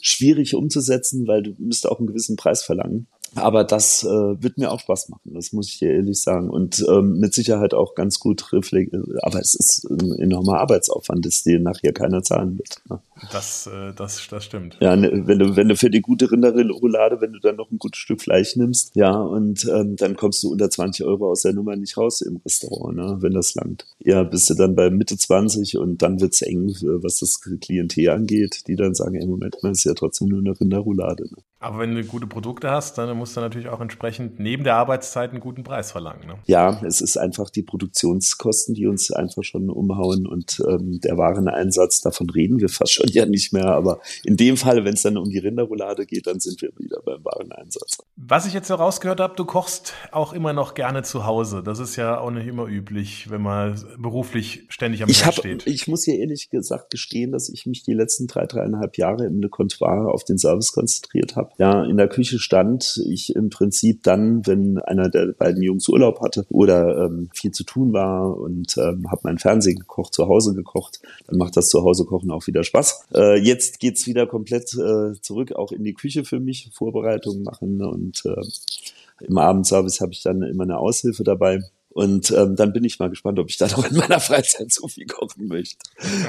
schwierig 0.03 0.55
umzusetzen, 0.55 1.27
weil 1.27 1.43
du 1.43 1.55
müsst 1.59 1.87
auch 1.87 1.99
einen 1.99 2.09
gewissen 2.09 2.37
Preis 2.37 2.63
verlangen. 2.63 3.07
Aber 3.37 3.65
das 3.65 4.03
äh, 4.03 4.09
wird 4.43 4.59
mir 4.59 4.73
auch 4.73 4.81
Spaß 4.81 5.09
machen, 5.09 5.35
das 5.35 5.53
muss 5.53 5.69
ich 5.69 5.79
dir 5.79 5.93
ehrlich 5.93 6.21
sagen. 6.21 6.51
Und 6.51 6.85
ähm, 6.89 7.19
mit 7.19 7.33
Sicherheit 7.33 7.75
auch 7.75 7.95
ganz 7.95 8.19
gut 8.19 8.53
reflektiert. 8.53 9.05
Aber 9.23 9.39
es 9.39 9.55
ist 9.55 9.85
ein 9.89 10.13
enormer 10.19 10.59
Arbeitsaufwand, 10.59 11.25
das 11.25 11.43
dir 11.43 11.61
nachher 11.61 11.93
keiner 11.93 12.23
zahlen 12.23 12.59
wird. 12.59 12.83
Ne? 12.89 13.01
Das, 13.33 13.67
äh, 13.67 13.93
das, 13.95 14.27
das 14.29 14.45
stimmt. 14.45 14.77
Ja, 14.81 14.97
ne, 14.97 15.11
wenn 15.27 15.39
du, 15.39 15.57
wenn 15.57 15.69
du 15.69 15.77
für 15.77 15.91
die 15.91 16.01
gute 16.01 16.31
Rinderroulade, 16.31 17.21
wenn 17.21 17.33
du 17.33 17.41
dann 17.41 17.57
noch 17.57 17.71
ein 17.71 17.79
gutes 17.79 18.01
Stück 18.01 18.21
Fleisch 18.21 18.57
nimmst, 18.57 18.95
ja, 18.95 19.13
und 19.13 19.67
ähm, 19.73 19.97
dann 19.97 20.17
kommst 20.17 20.43
du 20.43 20.51
unter 20.53 20.71
20 20.71 21.05
Euro 21.07 21.31
aus 21.31 21.43
der 21.43 21.53
Nummer 21.53 21.77
nicht 21.77 21.97
raus 21.97 22.21
im 22.21 22.37
Restaurant, 22.45 22.97
ne, 22.97 23.19
wenn 23.21 23.33
das 23.33 23.55
langt. 23.55 23.87
Ja, 23.99 24.23
bist 24.23 24.49
du 24.51 24.55
dann 24.55 24.75
bei 24.75 24.91
Mitte 24.91 25.17
20 25.17 25.79
und 25.79 26.03
dann 26.03 26.21
wird's 26.21 26.43
eng, 26.43 26.75
was 26.81 27.19
das 27.19 27.41
Klientel 27.41 28.11
angeht, 28.11 28.67
die 28.67 28.77
dann 28.77 28.95
sagen, 28.95 29.15
im 29.17 29.29
Moment, 29.29 29.57
man 29.63 29.73
ist 29.73 29.85
ja 29.85 29.95
trotzdem 29.95 30.29
nur 30.29 30.41
eine 30.41 30.59
Rinderroulade. 30.59 31.25
Ne? 31.25 31.37
Aber 31.63 31.79
wenn 31.79 31.95
du 31.95 32.03
gute 32.05 32.27
Produkte 32.27 32.71
hast, 32.71 32.97
dann 32.97 33.15
musst 33.19 33.37
du 33.37 33.41
natürlich 33.41 33.69
auch 33.69 33.83
entsprechend 33.83 34.41
neben 34.41 34.65
der 34.65 34.77
Arbeitszeit 34.77 35.31
einen 35.31 35.41
guten 35.41 35.63
Preis 35.63 35.93
verlangen. 35.93 36.27
Ne? 36.27 36.35
Ja, 36.47 36.81
es 36.87 37.03
ist 37.03 37.19
einfach 37.19 37.51
die 37.51 37.63
Produktionskosten, 37.63 38.75
die 38.75 38.87
uns 38.87 39.11
einfach 39.11 39.45
schon 39.45 39.69
umhauen 39.69 40.27
und 40.27 40.63
ähm, 40.67 41.01
der 41.01 41.19
Wareneinsatz, 41.19 42.01
davon 42.01 42.31
reden 42.31 42.61
wir 42.61 42.71
fast 42.71 42.95
schon 42.95 43.10
ja 43.15 43.27
nicht 43.27 43.53
mehr. 43.53 43.67
Aber 43.67 44.01
in 44.25 44.37
dem 44.37 44.57
Fall, 44.57 44.85
wenn 44.85 44.95
es 44.95 45.03
dann 45.03 45.17
um 45.17 45.29
die 45.31 45.39
Rinderroulade 45.39 46.07
geht, 46.07 46.27
dann 46.27 46.41
sind 46.41 46.61
wir 46.63 46.71
wieder 46.79 47.01
beim 47.03 47.25
Wareneinsatz. 47.25 47.99
Was 48.31 48.47
ich 48.47 48.55
jetzt 48.55 48.69
so 48.69 48.77
rausgehört 48.77 49.19
habe, 49.19 49.35
du 49.35 49.45
kochst 49.45 49.93
auch 50.13 50.33
immer 50.33 50.53
noch 50.53 50.75
gerne 50.75 51.03
zu 51.03 51.27
Hause. 51.27 51.65
Das 51.65 51.81
ist 51.81 51.97
ja 51.97 52.21
auch 52.21 52.31
nicht 52.31 52.47
immer 52.47 52.67
üblich, 52.67 53.29
wenn 53.29 53.43
man 53.43 53.75
beruflich 53.99 54.67
ständig 54.69 55.03
am 55.03 55.11
ich 55.11 55.27
hab, 55.27 55.35
steht. 55.35 55.67
Ich 55.67 55.89
muss 55.89 56.05
hier 56.05 56.17
ehrlich 56.17 56.49
gesagt 56.49 56.91
gestehen, 56.91 57.33
dass 57.33 57.49
ich 57.49 57.67
mich 57.67 57.83
die 57.83 57.93
letzten 57.93 58.29
drei, 58.29 58.47
dreieinhalb 58.47 58.97
Jahre 58.99 59.27
im 59.27 59.41
Le 59.41 59.49
Comptoir 59.49 60.15
auf 60.15 60.23
den 60.23 60.39
Service 60.39 60.71
konzentriert 60.71 61.35
habe 61.35 61.51
ja 61.59 61.83
in 61.83 61.97
der 61.97 62.07
Küche 62.07 62.39
stand, 62.39 63.03
ich 63.05 63.35
im 63.35 63.51
Prinzip 63.51 64.05
dann, 64.05 64.47
wenn 64.47 64.79
einer 64.79 65.09
der 65.09 65.33
beiden 65.37 65.61
Jungs 65.61 65.89
Urlaub 65.89 66.21
hatte 66.21 66.47
oder 66.51 67.07
ähm, 67.07 67.31
viel 67.35 67.51
zu 67.51 67.65
tun 67.65 67.93
war 67.93 68.37
und 68.37 68.77
ähm, 68.77 69.11
habe 69.11 69.23
mein 69.25 69.39
Fernsehen 69.39 69.81
gekocht, 69.81 70.15
zu 70.15 70.29
Hause 70.29 70.55
gekocht, 70.55 71.01
dann 71.27 71.37
macht 71.37 71.57
das 71.57 71.69
Zuhause 71.69 72.05
kochen 72.05 72.31
auch 72.31 72.47
wieder 72.47 72.63
Spaß. 72.63 73.09
Äh, 73.13 73.41
jetzt 73.41 73.81
geht's 73.81 74.07
wieder 74.07 74.29
komplett 74.29 74.73
äh, 74.75 75.21
zurück 75.21 75.51
auch 75.53 75.73
in 75.73 75.83
die 75.83 75.95
Küche 75.95 76.25
für 76.25 76.39
mich, 76.39 76.71
Vorbereitungen 76.73 77.43
machen 77.43 77.83
und 77.83 78.20
äh, 78.25 79.25
im 79.25 79.39
Abendservice 79.39 80.01
habe 80.01 80.13
ich 80.13 80.23
dann 80.23 80.43
immer 80.43 80.65
eine 80.65 80.79
Aushilfe 80.79 81.25
dabei 81.25 81.61
und 81.93 82.31
ähm, 82.31 82.55
dann 82.55 82.73
bin 82.73 82.85
ich 82.85 82.99
mal 82.99 83.11
gespannt, 83.11 83.39
ob 83.39 83.51
ich 83.51 83.57
da 83.57 83.67
noch 83.67 83.91
in 83.91 83.97
meiner 83.97 84.21
Freizeit 84.21 84.73
so 84.73 84.87
viel 84.87 85.07
kochen 85.07 85.49
möchte. 85.49 85.77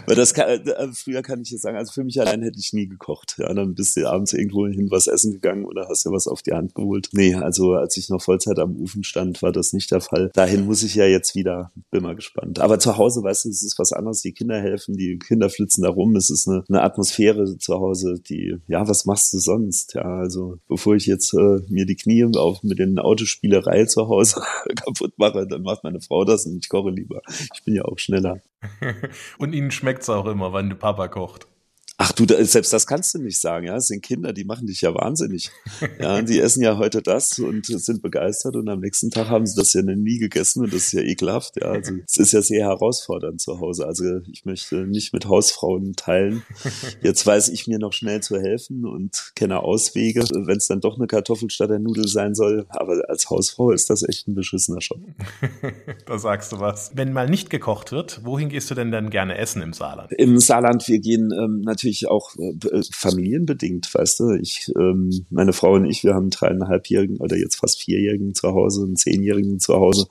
Weil 0.07 0.15
das 0.15 0.33
kann, 0.33 0.49
äh, 0.49 0.87
früher 0.93 1.21
kann 1.21 1.41
ich 1.41 1.51
jetzt 1.51 1.61
sagen, 1.61 1.77
also 1.77 1.91
für 1.91 2.03
mich 2.03 2.19
allein 2.19 2.41
hätte 2.41 2.59
ich 2.59 2.73
nie 2.73 2.87
gekocht. 2.87 3.35
Ja, 3.37 3.53
dann 3.53 3.75
bist 3.75 3.95
du 3.95 4.09
abends 4.09 4.33
irgendwo 4.33 4.67
hin 4.67 4.89
was 4.89 5.07
essen 5.07 5.33
gegangen 5.33 5.65
oder 5.65 5.87
hast 5.87 6.05
dir 6.05 6.11
was 6.11 6.27
auf 6.27 6.41
die 6.41 6.53
Hand 6.53 6.73
geholt. 6.73 7.09
Nee, 7.13 7.35
also 7.35 7.73
als 7.73 7.95
ich 7.97 8.09
noch 8.09 8.21
Vollzeit 8.21 8.57
am 8.57 8.75
Ofen 8.81 9.03
stand, 9.03 9.41
war 9.43 9.51
das 9.51 9.71
nicht 9.73 9.91
der 9.91 10.01
Fall. 10.01 10.31
Dahin 10.33 10.65
muss 10.65 10.81
ich 10.81 10.95
ja 10.95 11.05
jetzt 11.05 11.35
wieder, 11.35 11.71
bin 11.91 12.01
mal 12.01 12.15
gespannt. 12.15 12.59
Aber 12.59 12.79
zu 12.79 12.97
Hause, 12.97 13.21
weißt 13.21 13.45
du, 13.45 13.49
es 13.49 13.61
ist 13.61 13.77
was 13.77 13.93
anderes. 13.93 14.21
Die 14.21 14.33
Kinder 14.33 14.59
helfen, 14.59 14.97
die 14.97 15.19
Kinder 15.19 15.49
flitzen 15.49 15.83
da 15.83 15.89
rum. 15.89 16.15
Es 16.15 16.31
ist 16.31 16.47
eine, 16.47 16.63
eine 16.69 16.81
Atmosphäre 16.81 17.57
zu 17.59 17.75
Hause, 17.75 18.19
die, 18.27 18.57
ja, 18.67 18.87
was 18.87 19.05
machst 19.05 19.31
du 19.33 19.37
sonst? 19.37 19.93
Ja, 19.93 20.17
also 20.17 20.57
bevor 20.67 20.95
ich 20.95 21.05
jetzt 21.05 21.33
äh, 21.33 21.59
mir 21.69 21.85
die 21.85 21.95
Knie 21.95 22.25
auf 22.35 22.63
mit 22.63 22.79
den 22.79 22.97
Autospielerei 22.97 23.85
zu 23.85 24.07
Hause 24.07 24.41
kaputt 24.75 25.13
mache, 25.17 25.47
dann 25.51 25.63
macht 25.63 25.83
meine 25.83 26.01
Frau 26.01 26.25
das 26.25 26.45
und 26.45 26.57
ich 26.57 26.69
koche 26.69 26.89
lieber. 26.89 27.21
Ich 27.53 27.63
bin 27.63 27.75
ja 27.75 27.85
auch 27.85 27.99
schneller. 27.99 28.41
und 29.37 29.53
ihnen 29.53 29.71
schmeckt's 29.71 30.09
auch 30.09 30.25
immer, 30.25 30.53
wenn 30.53 30.69
du 30.69 30.75
Papa 30.75 31.07
kocht. 31.07 31.47
Ach 32.03 32.11
du, 32.13 32.25
selbst 32.43 32.73
das 32.73 32.87
kannst 32.87 33.13
du 33.13 33.19
nicht 33.19 33.39
sagen, 33.39 33.67
ja. 33.67 33.75
Es 33.75 33.85
sind 33.85 34.01
Kinder, 34.01 34.33
die 34.33 34.43
machen 34.43 34.65
dich 34.65 34.81
ja 34.81 34.91
wahnsinnig. 34.95 35.51
Ja, 35.99 36.19
die 36.23 36.39
essen 36.39 36.63
ja 36.63 36.79
heute 36.79 37.03
das 37.03 37.37
und 37.37 37.67
sind 37.67 38.01
begeistert 38.01 38.55
und 38.55 38.67
am 38.69 38.79
nächsten 38.79 39.11
Tag 39.11 39.29
haben 39.29 39.45
sie 39.45 39.55
das 39.55 39.73
ja 39.73 39.83
nie 39.83 40.17
gegessen 40.17 40.63
und 40.63 40.73
das 40.73 40.85
ist 40.87 40.93
ja 40.93 41.01
ekelhaft, 41.01 41.57
ja. 41.61 41.67
Also 41.67 41.93
es 42.07 42.17
ist 42.17 42.31
ja 42.31 42.41
sehr 42.41 42.65
herausfordernd 42.65 43.39
zu 43.39 43.59
Hause. 43.59 43.85
Also 43.85 44.03
ich 44.31 44.45
möchte 44.45 44.87
nicht 44.87 45.13
mit 45.13 45.27
Hausfrauen 45.27 45.95
teilen. 45.95 46.41
Jetzt 47.03 47.27
weiß 47.27 47.49
ich 47.49 47.67
mir 47.67 47.77
noch 47.77 47.93
schnell 47.93 48.21
zu 48.21 48.39
helfen 48.39 48.87
und 48.87 49.33
kenne 49.35 49.59
Auswege, 49.59 50.21
wenn 50.21 50.57
es 50.57 50.65
dann 50.65 50.81
doch 50.81 50.97
eine 50.97 51.05
Kartoffel 51.05 51.51
statt 51.51 51.69
der 51.69 51.77
Nudel 51.77 52.07
sein 52.07 52.33
soll. 52.33 52.65
Aber 52.69 52.99
als 53.09 53.29
Hausfrau 53.29 53.69
ist 53.69 53.91
das 53.91 54.01
echt 54.01 54.27
ein 54.27 54.33
beschissener 54.33 54.79
Job. 54.79 55.01
da 56.07 56.17
sagst 56.17 56.51
du 56.51 56.59
was. 56.59 56.93
Wenn 56.95 57.13
mal 57.13 57.29
nicht 57.29 57.51
gekocht 57.51 57.91
wird, 57.91 58.21
wohin 58.23 58.49
gehst 58.49 58.71
du 58.71 58.75
denn 58.75 58.91
dann 58.91 59.11
gerne 59.11 59.37
essen 59.37 59.61
im 59.61 59.73
Saarland? 59.73 60.11
Im 60.13 60.39
Saarland, 60.39 60.87
wir 60.87 60.97
gehen 60.97 61.31
ähm, 61.31 61.61
natürlich 61.61 61.90
natürlich 61.91 62.07
auch 62.07 62.35
äh, 62.37 62.81
familienbedingt, 62.91 63.93
weißt 63.93 64.19
du. 64.21 64.31
Ich, 64.31 64.71
ähm, 64.77 65.25
meine 65.29 65.53
Frau 65.53 65.73
und 65.73 65.85
ich, 65.85 66.03
wir 66.03 66.13
haben 66.13 66.29
dreieinhalbjährigen 66.29 67.17
oder 67.17 67.37
jetzt 67.37 67.57
fast 67.57 67.81
vierjährigen 67.81 68.33
zu 68.33 68.49
Hause, 68.53 68.83
einen 68.83 68.95
zehnjährigen 68.95 69.59
zu 69.59 69.75
Hause. 69.75 70.07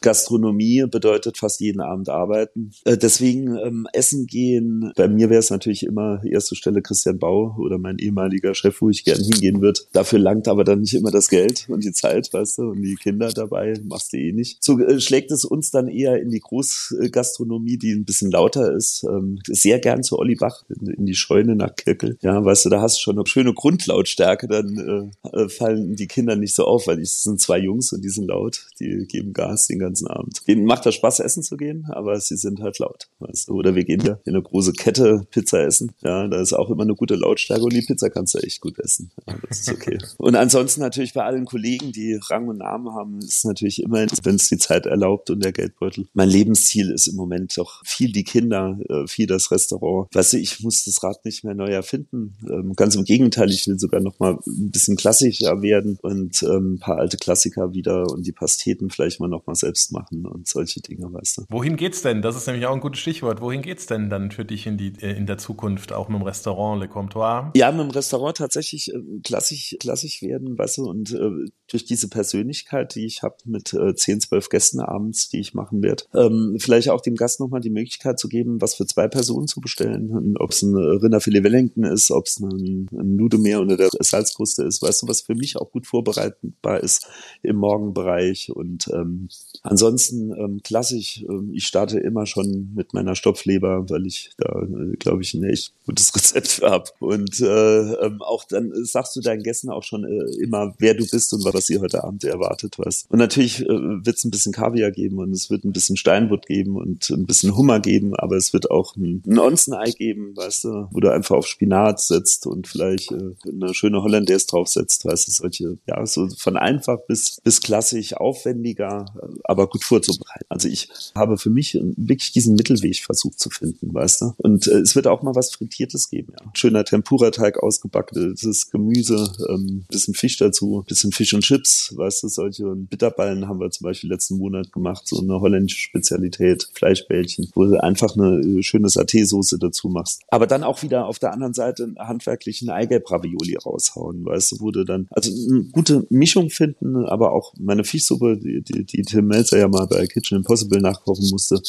Gastronomie 0.00 0.84
bedeutet 0.90 1.38
fast 1.38 1.60
jeden 1.60 1.80
Abend 1.80 2.08
arbeiten. 2.08 2.70
Äh, 2.84 2.96
deswegen 2.96 3.56
ähm, 3.56 3.86
essen 3.92 4.26
gehen. 4.26 4.92
Bei 4.96 5.08
mir 5.08 5.28
wäre 5.28 5.40
es 5.40 5.50
natürlich 5.50 5.84
immer 5.84 6.22
erste 6.24 6.54
Stelle 6.54 6.82
Christian 6.82 7.18
Bau 7.18 7.56
oder 7.58 7.78
mein 7.78 7.98
ehemaliger 7.98 8.54
Chef, 8.54 8.80
wo 8.80 8.90
ich 8.90 9.04
gern 9.04 9.20
hingehen 9.20 9.60
würde. 9.60 9.80
Dafür 9.92 10.18
langt 10.18 10.48
aber 10.48 10.64
dann 10.64 10.80
nicht 10.80 10.94
immer 10.94 11.10
das 11.10 11.28
Geld 11.28 11.66
und 11.68 11.84
die 11.84 11.92
Zeit, 11.92 12.32
weißt 12.32 12.58
du, 12.58 12.70
und 12.70 12.82
die 12.82 12.94
Kinder 12.94 13.30
dabei 13.30 13.74
machst 13.84 14.12
du 14.12 14.18
eh 14.18 14.32
nicht. 14.32 14.62
So 14.62 14.78
äh, 14.78 15.00
schlägt 15.00 15.30
es 15.30 15.44
uns 15.44 15.70
dann 15.70 15.88
eher 15.88 16.20
in 16.20 16.30
die 16.30 16.40
Großgastronomie, 16.40 17.76
die 17.76 17.92
ein 17.92 18.04
bisschen 18.04 18.30
lauter 18.30 18.72
ist. 18.72 19.04
Ähm, 19.04 19.40
sehr 19.46 19.78
gern 19.80 20.02
zu 20.02 20.18
Olli 20.18 20.36
Bach 20.36 20.64
in, 20.68 20.86
in 20.88 21.06
die 21.06 21.14
Scheune 21.18 21.56
nach 21.56 21.74
Kirkel. 21.74 22.18
Ja, 22.22 22.44
weißt 22.44 22.66
du, 22.66 22.70
da 22.70 22.80
hast 22.80 22.96
du 22.96 23.02
schon 23.02 23.18
eine 23.18 23.26
schöne 23.26 23.52
Grundlautstärke, 23.52 24.48
dann 24.48 25.12
äh, 25.24 25.28
äh, 25.28 25.48
fallen 25.48 25.96
die 25.96 26.06
Kinder 26.06 26.36
nicht 26.36 26.54
so 26.54 26.64
auf, 26.64 26.86
weil 26.86 27.00
es 27.00 27.22
sind 27.22 27.40
zwei 27.40 27.58
Jungs 27.58 27.92
und 27.92 28.02
die 28.02 28.08
sind 28.08 28.28
laut, 28.28 28.66
die 28.80 29.06
geben 29.08 29.32
Gas 29.32 29.66
den 29.66 29.78
ganzen 29.78 30.06
Abend. 30.06 30.46
Denen 30.46 30.64
macht 30.64 30.86
das 30.86 30.94
Spaß, 30.94 31.20
essen 31.20 31.42
zu 31.42 31.56
gehen, 31.56 31.86
aber 31.90 32.18
sie 32.20 32.36
sind 32.36 32.60
halt 32.60 32.78
laut. 32.78 33.08
Weißt 33.18 33.48
du? 33.48 33.54
Oder 33.54 33.74
wir 33.74 33.84
gehen 33.84 34.00
ja 34.00 34.18
in 34.24 34.34
eine 34.34 34.42
große 34.42 34.72
Kette 34.72 35.26
Pizza 35.30 35.64
essen. 35.64 35.92
Ja, 36.02 36.26
da 36.28 36.40
ist 36.40 36.52
auch 36.52 36.70
immer 36.70 36.82
eine 36.82 36.94
gute 36.94 37.14
Lautstärke 37.14 37.64
und 37.64 37.72
die 37.72 37.82
Pizza 37.82 38.10
kannst 38.10 38.34
du 38.34 38.38
echt 38.38 38.60
gut 38.60 38.78
essen. 38.78 39.10
Ja, 39.26 39.36
das 39.48 39.60
ist 39.60 39.70
okay. 39.70 39.98
und 40.18 40.36
ansonsten 40.36 40.80
natürlich 40.80 41.14
bei 41.14 41.24
allen 41.24 41.44
Kollegen, 41.44 41.92
die 41.92 42.18
Rang 42.30 42.48
und 42.48 42.58
Namen 42.58 42.94
haben, 42.94 43.18
ist 43.18 43.44
natürlich 43.44 43.82
immer, 43.82 44.06
wenn 44.22 44.36
es 44.36 44.48
die 44.48 44.58
Zeit 44.58 44.86
erlaubt 44.86 45.30
und 45.30 45.42
der 45.42 45.52
Geldbeutel. 45.52 46.06
Mein 46.14 46.28
Lebensziel 46.28 46.90
ist 46.90 47.08
im 47.08 47.16
Moment 47.16 47.56
doch 47.56 47.82
viel 47.84 48.12
die 48.12 48.24
Kinder, 48.24 48.78
äh, 48.88 49.06
viel 49.06 49.26
das 49.26 49.50
Restaurant. 49.50 50.08
Weißt 50.14 50.34
du, 50.34 50.38
ich 50.38 50.60
muss 50.60 50.84
das 50.84 51.02
Rad 51.08 51.24
nicht 51.24 51.44
mehr 51.44 51.54
neu 51.54 51.70
erfinden. 51.70 52.36
Ähm, 52.48 52.74
ganz 52.74 52.94
im 52.94 53.04
Gegenteil, 53.04 53.50
ich 53.50 53.66
will 53.66 53.78
sogar 53.78 54.00
noch 54.00 54.18
mal 54.18 54.38
ein 54.46 54.70
bisschen 54.70 54.96
klassischer 54.96 55.62
werden 55.62 55.98
und 56.02 56.42
ähm, 56.42 56.74
ein 56.74 56.78
paar 56.78 56.98
alte 56.98 57.16
Klassiker 57.16 57.72
wieder 57.72 58.10
und 58.10 58.26
die 58.26 58.32
Pasteten 58.32 58.90
vielleicht 58.90 59.20
mal 59.20 59.28
noch 59.28 59.46
mal 59.46 59.54
selbst 59.54 59.92
machen 59.92 60.26
und 60.26 60.46
solche 60.46 60.80
Dinge, 60.80 61.12
weißt 61.12 61.38
du. 61.38 61.42
Wohin 61.48 61.76
geht's 61.76 62.02
denn? 62.02 62.22
Das 62.22 62.36
ist 62.36 62.46
nämlich 62.46 62.66
auch 62.66 62.74
ein 62.74 62.80
gutes 62.80 63.00
Stichwort. 63.00 63.40
Wohin 63.40 63.62
geht's 63.62 63.86
denn 63.86 64.10
dann 64.10 64.30
für 64.30 64.44
dich 64.44 64.66
in 64.66 64.76
die 64.76 64.92
äh, 65.00 65.16
in 65.16 65.26
der 65.26 65.38
Zukunft 65.38 65.92
auch 65.92 66.08
mit 66.08 66.20
dem 66.20 66.24
Restaurant 66.24 66.80
Le 66.80 66.88
Comptoir? 66.88 67.52
Ja, 67.56 67.72
mit 67.72 67.80
dem 67.80 67.90
Restaurant 67.90 68.36
tatsächlich 68.36 68.92
äh, 68.92 68.98
klassisch 69.22 69.76
klassisch 69.80 70.22
werden, 70.22 70.58
weißt 70.58 70.78
du, 70.78 70.88
und 70.88 71.12
äh, 71.12 71.50
durch 71.70 71.84
diese 71.84 72.08
Persönlichkeit, 72.08 72.94
die 72.94 73.06
ich 73.06 73.22
habe 73.22 73.36
mit 73.44 73.72
äh, 73.74 73.94
10, 73.94 74.20
12 74.20 74.48
Gästen 74.48 74.80
abends, 74.80 75.28
die 75.28 75.40
ich 75.40 75.54
machen 75.54 75.82
werde, 75.82 76.04
ähm, 76.14 76.56
vielleicht 76.58 76.90
auch 76.90 77.00
dem 77.00 77.14
Gast 77.14 77.40
nochmal 77.40 77.60
die 77.60 77.70
Möglichkeit 77.70 78.18
zu 78.18 78.28
geben, 78.28 78.60
was 78.60 78.74
für 78.74 78.86
zwei 78.86 79.08
Personen 79.08 79.46
zu 79.46 79.60
bestellen. 79.60 80.36
Ob 80.38 80.50
es 80.50 80.62
ein 80.62 80.76
Rinderfilet 81.02 81.42
Wellington 81.42 81.84
ist, 81.84 82.10
ob 82.10 82.26
es 82.26 82.38
ein, 82.40 82.88
ein 82.92 83.16
Nudelmeer 83.16 83.60
unter 83.60 83.76
der 83.76 83.88
Salzkruste 84.00 84.64
ist, 84.64 84.82
weißt 84.82 85.02
du, 85.02 85.08
was 85.08 85.22
für 85.22 85.34
mich 85.34 85.56
auch 85.56 85.70
gut 85.70 85.86
vorbereitbar 85.86 86.80
ist 86.80 87.06
im 87.42 87.56
Morgenbereich. 87.56 88.50
Und 88.54 88.88
ähm, 88.92 89.28
ansonsten 89.62 90.32
ähm, 90.32 90.60
klassisch, 90.62 91.24
ähm, 91.28 91.50
ich 91.52 91.66
starte 91.66 91.98
immer 91.98 92.26
schon 92.26 92.72
mit 92.74 92.94
meiner 92.94 93.14
Stopfleber, 93.14 93.88
weil 93.88 94.06
ich 94.06 94.30
da, 94.38 94.62
äh, 94.62 94.96
glaube 94.96 95.22
ich, 95.22 95.34
ein 95.34 95.44
echt 95.44 95.72
gutes 95.86 96.14
Rezept 96.14 96.48
für 96.48 96.70
habe. 96.70 96.90
Und 97.00 97.40
äh, 97.40 97.92
ähm, 97.94 98.22
auch 98.22 98.44
dann 98.44 98.72
sagst 98.84 99.16
du 99.16 99.20
deinen 99.20 99.42
Gästen 99.42 99.70
auch 99.70 99.82
schon 99.82 100.04
äh, 100.04 100.42
immer, 100.42 100.74
wer 100.78 100.94
du 100.94 101.06
bist 101.06 101.32
und 101.32 101.44
was 101.44 101.66
sie 101.66 101.78
heute 101.78 102.04
Abend 102.04 102.24
erwartet, 102.24 102.78
was. 102.78 103.06
Und 103.08 103.18
natürlich 103.18 103.62
äh, 103.62 103.68
wird 103.68 104.16
es 104.16 104.24
ein 104.24 104.30
bisschen 104.30 104.52
Kaviar 104.52 104.90
geben 104.90 105.18
und 105.18 105.32
es 105.32 105.50
wird 105.50 105.64
ein 105.64 105.72
bisschen 105.72 105.96
Steinbutt 105.96 106.46
geben 106.46 106.76
und 106.76 107.10
ein 107.10 107.26
bisschen 107.26 107.56
Hummer 107.56 107.80
geben, 107.80 108.14
aber 108.16 108.36
es 108.36 108.52
wird 108.52 108.70
auch 108.70 108.96
ein, 108.96 109.22
ein 109.26 109.38
Onsenei 109.38 109.90
geben, 109.90 110.36
weißt 110.36 110.64
du, 110.64 110.77
wo 110.90 111.00
du 111.00 111.12
einfach 111.12 111.36
auf 111.36 111.46
Spinat 111.46 112.00
setzt 112.00 112.46
und 112.46 112.66
vielleicht 112.66 113.12
äh, 113.12 113.34
eine 113.48 113.74
schöne 113.74 114.02
Hollandaise 114.02 114.46
draufsetzt, 114.46 115.04
weißt 115.04 115.28
du, 115.28 115.32
solche, 115.32 115.78
ja, 115.86 116.04
so 116.06 116.28
von 116.28 116.56
einfach 116.56 116.98
bis, 117.06 117.40
bis 117.42 117.60
klassisch 117.60 118.14
aufwendiger, 118.14 119.06
aber 119.44 119.68
gut 119.68 119.84
vorzubereiten. 119.84 120.46
Also 120.48 120.68
ich 120.68 120.88
habe 121.14 121.38
für 121.38 121.50
mich 121.50 121.78
wirklich 121.96 122.32
diesen 122.32 122.54
Mittelweg 122.54 123.04
versucht 123.04 123.38
zu 123.38 123.50
finden, 123.50 123.92
weißt 123.92 124.22
du. 124.22 124.32
Und 124.38 124.66
äh, 124.66 124.78
es 124.78 124.96
wird 124.96 125.06
auch 125.06 125.22
mal 125.22 125.34
was 125.34 125.52
Frittiertes 125.52 126.10
geben, 126.10 126.32
ja. 126.38 126.50
Schöner 126.54 126.84
Tempura-Teig 126.84 127.62
ausgebacktes 127.62 128.70
Gemüse, 128.70 129.32
ähm, 129.48 129.84
bisschen 129.88 130.14
Fisch 130.14 130.36
dazu, 130.38 130.84
bisschen 130.86 131.12
Fisch 131.12 131.34
und 131.34 131.42
Chips, 131.42 131.94
weißt 131.96 132.22
du, 132.22 132.28
solche 132.28 132.64
Bitterballen 132.74 133.48
haben 133.48 133.60
wir 133.60 133.70
zum 133.70 133.84
Beispiel 133.84 134.10
letzten 134.10 134.38
Monat 134.38 134.72
gemacht, 134.72 135.06
so 135.06 135.20
eine 135.20 135.40
holländische 135.40 135.80
Spezialität, 135.80 136.68
Fleischbällchen, 136.74 137.50
wo 137.54 137.64
du 137.64 137.82
einfach 137.82 138.16
eine 138.16 138.40
äh, 138.40 138.62
schöne 138.62 138.88
Saté-Soße 138.88 139.58
dazu 139.58 139.88
machst. 139.88 140.22
Aber 140.28 140.46
dann 140.46 140.64
auch 140.68 140.82
wieder 140.82 141.06
auf 141.06 141.18
der 141.18 141.32
anderen 141.32 141.54
Seite 141.54 141.94
handwerklichen 141.98 142.70
Eigelb-Ravioli 142.70 143.56
raushauen, 143.56 144.24
weißt 144.24 144.52
du, 144.52 144.56
du 144.70 144.84
dann, 144.84 145.08
also 145.10 145.30
eine 145.50 145.64
gute 145.64 146.06
Mischung 146.10 146.50
finden, 146.50 147.04
aber 147.06 147.32
auch 147.32 147.54
meine 147.58 147.84
Fischsuppe, 147.84 148.38
die, 148.38 148.62
die, 148.62 148.84
die 148.84 149.02
Tim 149.02 149.26
Melzer 149.26 149.58
ja 149.58 149.68
mal 149.68 149.86
bei 149.86 150.06
Kitchen 150.06 150.38
Impossible 150.38 150.80
nachkochen 150.80 151.28
musste, 151.30 151.60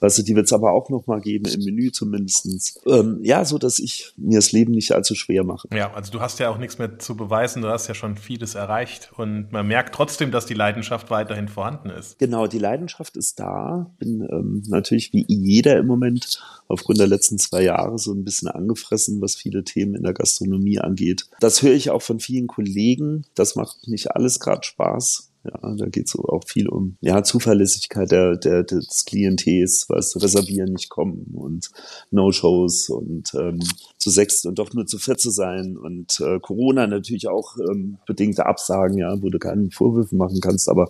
Weißt 0.00 0.18
du, 0.18 0.22
die 0.22 0.36
wird 0.36 0.46
es 0.46 0.52
aber 0.52 0.72
auch 0.72 0.90
noch 0.90 1.06
mal 1.06 1.20
geben, 1.20 1.46
im 1.46 1.64
Menü 1.64 1.90
zumindestens. 1.92 2.80
Ähm, 2.86 3.18
ja, 3.22 3.44
so 3.44 3.58
dass 3.58 3.78
ich 3.78 4.12
mir 4.16 4.38
das 4.38 4.52
Leben 4.52 4.72
nicht 4.72 4.92
allzu 4.92 5.14
schwer 5.14 5.44
mache. 5.44 5.68
Ja, 5.74 5.92
also 5.94 6.12
du 6.12 6.20
hast 6.20 6.38
ja 6.38 6.50
auch 6.50 6.58
nichts 6.58 6.78
mehr 6.78 6.98
zu 6.98 7.16
beweisen, 7.16 7.62
du 7.62 7.68
hast 7.68 7.88
ja 7.88 7.94
schon 7.94 8.16
vieles 8.16 8.54
erreicht 8.54 9.10
und 9.16 9.52
man 9.52 9.66
merkt 9.66 9.94
trotzdem, 9.94 10.30
dass 10.30 10.46
die 10.46 10.54
Leidenschaft 10.54 11.10
weiterhin 11.10 11.48
vorhanden 11.48 11.90
ist. 11.90 12.18
Genau, 12.18 12.46
die 12.46 12.58
Leidenschaft 12.58 13.16
ist 13.16 13.40
da. 13.40 13.90
Bin 13.98 14.26
ähm, 14.30 14.62
natürlich 14.68 15.12
wie 15.12 15.24
jeder 15.28 15.78
im 15.78 15.86
Moment 15.86 16.40
aufgrund 16.68 16.98
der 16.98 17.06
letzten 17.06 17.38
zwei 17.38 17.62
Jahre 17.62 17.98
so 17.98 18.12
ein 18.12 18.24
bisschen 18.24 18.48
angefressen, 18.48 19.20
was 19.20 19.36
viele 19.36 19.64
Themen 19.64 19.94
in 19.94 20.02
der 20.02 20.14
Gastronomie 20.14 20.78
angeht. 20.78 21.26
Das 21.40 21.62
höre 21.62 21.74
ich 21.74 21.90
auch 21.90 22.02
von 22.02 22.20
vielen 22.20 22.46
Kollegen. 22.46 23.24
Das 23.34 23.56
macht 23.56 23.88
nicht 23.88 24.12
alles 24.12 24.40
gerade 24.40 24.62
Spaß. 24.64 25.30
Ja, 25.44 25.74
da 25.76 25.86
geht 25.86 26.06
es 26.06 26.16
auch 26.18 26.44
viel 26.46 26.68
um 26.68 26.96
ja, 27.00 27.22
Zuverlässigkeit 27.22 28.10
der, 28.10 28.36
der, 28.36 28.62
des 28.62 29.04
Klientels, 29.04 29.86
was 29.88 30.20
reservieren, 30.22 30.72
nicht 30.72 30.88
kommen 30.88 31.34
und 31.34 31.70
No-Shows 32.10 32.88
und 32.88 33.34
ähm, 33.34 33.60
zu 33.98 34.08
sechs 34.08 34.46
und 34.46 34.58
doch 34.58 34.72
nur 34.72 34.86
zu 34.86 34.98
vier 34.98 35.18
zu 35.18 35.30
sein 35.30 35.76
und 35.76 36.18
äh, 36.20 36.40
Corona 36.40 36.86
natürlich 36.86 37.28
auch 37.28 37.56
ähm, 37.58 37.98
bedingte 38.06 38.46
Absagen, 38.46 38.96
ja, 38.96 39.20
wo 39.22 39.28
du 39.28 39.38
keinen 39.38 39.70
Vorwürfe 39.70 40.16
machen 40.16 40.40
kannst, 40.40 40.68
aber 40.70 40.88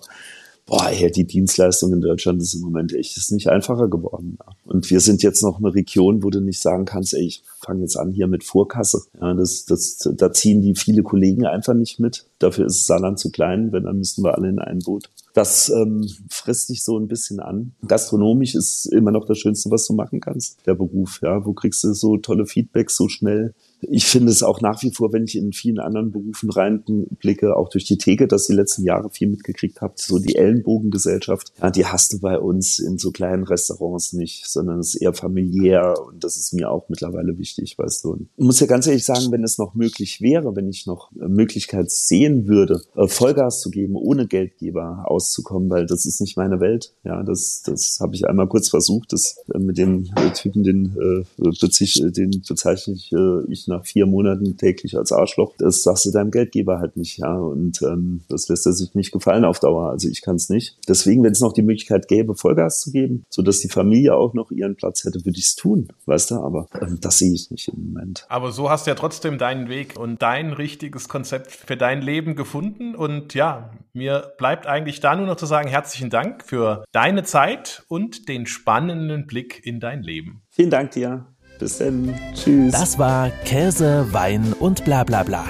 boah, 0.65 0.89
ey, 0.89 1.11
die 1.11 1.25
Dienstleistung 1.25 1.93
in 1.93 2.01
Deutschland 2.01 2.41
ist 2.41 2.55
im 2.55 2.61
Moment 2.61 2.93
echt 2.93 3.17
ist 3.17 3.31
nicht 3.31 3.49
einfacher 3.49 3.87
geworden. 3.87 4.37
Ja. 4.39 4.53
Und 4.65 4.89
wir 4.89 4.99
sind 4.99 5.21
jetzt 5.21 5.43
noch 5.43 5.59
eine 5.59 5.73
Region, 5.73 6.23
wo 6.23 6.29
du 6.29 6.39
nicht 6.41 6.61
sagen 6.61 6.85
kannst, 6.85 7.13
ey, 7.13 7.25
ich 7.25 7.43
fange 7.63 7.81
jetzt 7.81 7.97
an 7.97 8.11
hier 8.11 8.27
mit 8.27 8.43
Vorkasse. 8.43 9.03
Ja, 9.21 9.33
das, 9.33 9.65
das, 9.65 9.97
da 10.15 10.31
ziehen 10.31 10.61
die 10.61 10.75
viele 10.75 11.03
Kollegen 11.03 11.45
einfach 11.45 11.73
nicht 11.73 11.99
mit. 11.99 12.25
Dafür 12.39 12.65
ist 12.65 12.85
Saarland 12.85 13.19
zu 13.19 13.31
klein, 13.31 13.71
wenn 13.71 13.83
dann 13.83 13.97
müssten 13.97 14.23
wir 14.23 14.35
alle 14.35 14.49
in 14.49 14.59
ein 14.59 14.79
Boot. 14.79 15.09
Das 15.33 15.69
ähm, 15.69 16.09
frisst 16.29 16.69
dich 16.69 16.83
so 16.83 16.97
ein 16.97 17.07
bisschen 17.07 17.39
an. 17.39 17.73
Gastronomisch 17.87 18.55
ist 18.55 18.85
immer 18.85 19.11
noch 19.11 19.25
das 19.25 19.37
Schönste, 19.37 19.69
was 19.69 19.85
du 19.85 19.93
machen 19.93 20.19
kannst, 20.19 20.65
der 20.65 20.75
Beruf. 20.75 21.19
Ja, 21.21 21.45
wo 21.45 21.53
kriegst 21.53 21.83
du 21.83 21.93
so 21.93 22.17
tolle 22.17 22.45
Feedbacks 22.45 22.95
so 22.95 23.09
schnell? 23.09 23.53
Ich 23.81 24.05
finde 24.05 24.31
es 24.31 24.43
auch 24.43 24.61
nach 24.61 24.81
wie 24.83 24.91
vor, 24.91 25.13
wenn 25.13 25.25
ich 25.25 25.35
in 25.35 25.53
vielen 25.53 25.79
anderen 25.79 26.11
Berufen 26.11 26.49
reinblicke, 26.49 27.55
auch 27.55 27.69
durch 27.69 27.85
die 27.85 27.97
Theke, 27.97 28.27
dass 28.27 28.47
die 28.47 28.53
letzten 28.53 28.83
Jahre 28.83 29.09
viel 29.09 29.27
mitgekriegt 29.27 29.81
habt, 29.81 29.99
so 29.99 30.19
die 30.19 30.35
Ellenbogengesellschaft, 30.35 31.53
ja, 31.61 31.71
die 31.71 31.85
hast 31.85 32.13
du 32.13 32.19
bei 32.19 32.39
uns 32.39 32.79
in 32.79 32.97
so 32.97 33.11
kleinen 33.11 33.43
Restaurants 33.43 34.13
nicht, 34.13 34.47
sondern 34.47 34.79
es 34.79 34.95
ist 34.95 35.01
eher 35.01 35.13
familiär 35.13 35.95
und 36.07 36.23
das 36.23 36.37
ist 36.37 36.53
mir 36.53 36.71
auch 36.71 36.89
mittlerweile 36.89 37.37
wichtig, 37.37 37.77
weißt 37.77 38.03
du. 38.03 38.11
Und 38.11 38.29
ich 38.37 38.45
muss 38.45 38.59
ja 38.59 38.67
ganz 38.67 38.87
ehrlich 38.87 39.05
sagen, 39.05 39.31
wenn 39.31 39.43
es 39.43 39.57
noch 39.57 39.75
möglich 39.75 40.21
wäre, 40.21 40.55
wenn 40.55 40.69
ich 40.69 40.85
noch 40.85 41.11
Möglichkeit 41.11 41.91
sehen 41.91 42.47
würde, 42.47 42.81
äh, 42.95 43.07
Vollgas 43.07 43.61
zu 43.61 43.69
geben, 43.69 43.95
ohne 43.95 44.27
Geldgeber 44.27 45.03
auszukommen, 45.05 45.69
weil 45.69 45.85
das 45.85 46.05
ist 46.05 46.21
nicht 46.21 46.37
meine 46.37 46.59
Welt. 46.59 46.93
Ja, 47.03 47.23
das, 47.23 47.63
das 47.65 47.99
habe 47.99 48.15
ich 48.15 48.27
einmal 48.27 48.47
kurz 48.47 48.69
versucht, 48.69 49.13
das 49.13 49.37
äh, 49.53 49.59
mit 49.59 49.77
dem 49.77 50.09
Typen, 50.33 50.63
den, 50.63 50.95
äh, 50.97 52.11
den 52.11 52.41
bezeichne 52.47 52.93
ich, 52.93 53.11
äh, 53.11 53.51
ich 53.51 53.64
nach 53.67 53.85
vier 53.85 54.05
Monaten 54.05 54.57
täglich 54.57 54.97
als 54.97 55.11
Arschloch. 55.11 55.53
Das 55.57 55.83
sagst 55.83 56.05
du 56.05 56.11
deinem 56.11 56.31
Geldgeber 56.31 56.79
halt 56.79 56.97
nicht, 56.97 57.17
ja. 57.17 57.35
Und 57.35 57.81
ähm, 57.81 58.21
das 58.29 58.47
lässt 58.49 58.65
er 58.65 58.73
sich 58.73 58.93
nicht 58.95 59.11
gefallen 59.11 59.45
auf 59.45 59.59
Dauer. 59.59 59.89
Also 59.89 60.07
ich 60.09 60.21
kann 60.21 60.35
es 60.35 60.49
nicht. 60.49 60.77
Deswegen, 60.87 61.23
wenn 61.23 61.31
es 61.31 61.41
noch 61.41 61.53
die 61.53 61.61
Möglichkeit 61.61 62.07
gäbe, 62.07 62.35
Vollgas 62.35 62.79
zu 62.81 62.91
geben, 62.91 63.23
so 63.29 63.41
dass 63.41 63.59
die 63.59 63.69
Familie 63.69 64.15
auch 64.15 64.33
noch 64.33 64.51
ihren 64.51 64.75
Platz 64.75 65.03
hätte, 65.03 65.25
würde 65.25 65.37
ich 65.37 65.45
es 65.45 65.55
tun, 65.55 65.87
weißt 66.05 66.31
du. 66.31 66.35
Aber 66.35 66.67
ähm, 66.81 66.99
das 67.01 67.17
sehe 67.17 67.33
ich 67.33 67.51
nicht 67.51 67.67
im 67.67 67.93
Moment. 67.93 68.25
Aber 68.29 68.51
so 68.51 68.69
hast 68.69 68.85
du 68.85 68.91
ja 68.91 68.95
trotzdem 68.95 69.37
deinen 69.37 69.69
Weg 69.69 69.97
und 69.99 70.21
dein 70.21 70.53
richtiges 70.53 71.09
Konzept 71.09 71.51
für 71.51 71.77
dein 71.77 72.01
Leben 72.01 72.35
gefunden. 72.35 72.95
Und 72.95 73.33
ja, 73.33 73.71
mir 73.93 74.33
bleibt 74.37 74.67
eigentlich 74.67 74.99
da 74.99 75.15
nur 75.15 75.25
noch 75.25 75.37
zu 75.37 75.45
sagen, 75.45 75.67
herzlichen 75.67 76.09
Dank 76.09 76.43
für 76.43 76.83
deine 76.91 77.23
Zeit 77.23 77.83
und 77.87 78.27
den 78.27 78.45
spannenden 78.45 79.27
Blick 79.27 79.61
in 79.65 79.79
dein 79.79 80.03
Leben. 80.03 80.41
Vielen 80.49 80.69
Dank 80.69 80.91
dir. 80.91 81.34
Bis 81.59 81.77
dann. 81.77 82.13
Tschüss. 82.33 82.71
Das 82.71 82.99
war 82.99 83.29
Käse, 83.45 84.07
Wein 84.11 84.53
und 84.59 84.85
bla 84.85 85.03
bla 85.03 85.23
bla. 85.23 85.45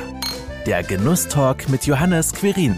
Der 0.66 0.84
Genusstalk 0.84 1.70
mit 1.70 1.86
Johannes 1.86 2.34
Quirin. 2.34 2.78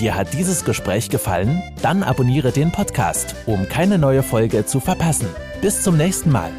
Dir 0.00 0.14
hat 0.14 0.32
dieses 0.34 0.64
Gespräch 0.64 1.08
gefallen? 1.08 1.62
Dann 1.80 2.02
abonniere 2.02 2.52
den 2.52 2.70
Podcast, 2.70 3.34
um 3.46 3.68
keine 3.68 3.98
neue 3.98 4.22
Folge 4.22 4.66
zu 4.66 4.80
verpassen. 4.80 5.28
Bis 5.62 5.82
zum 5.82 5.96
nächsten 5.96 6.30
Mal. 6.30 6.50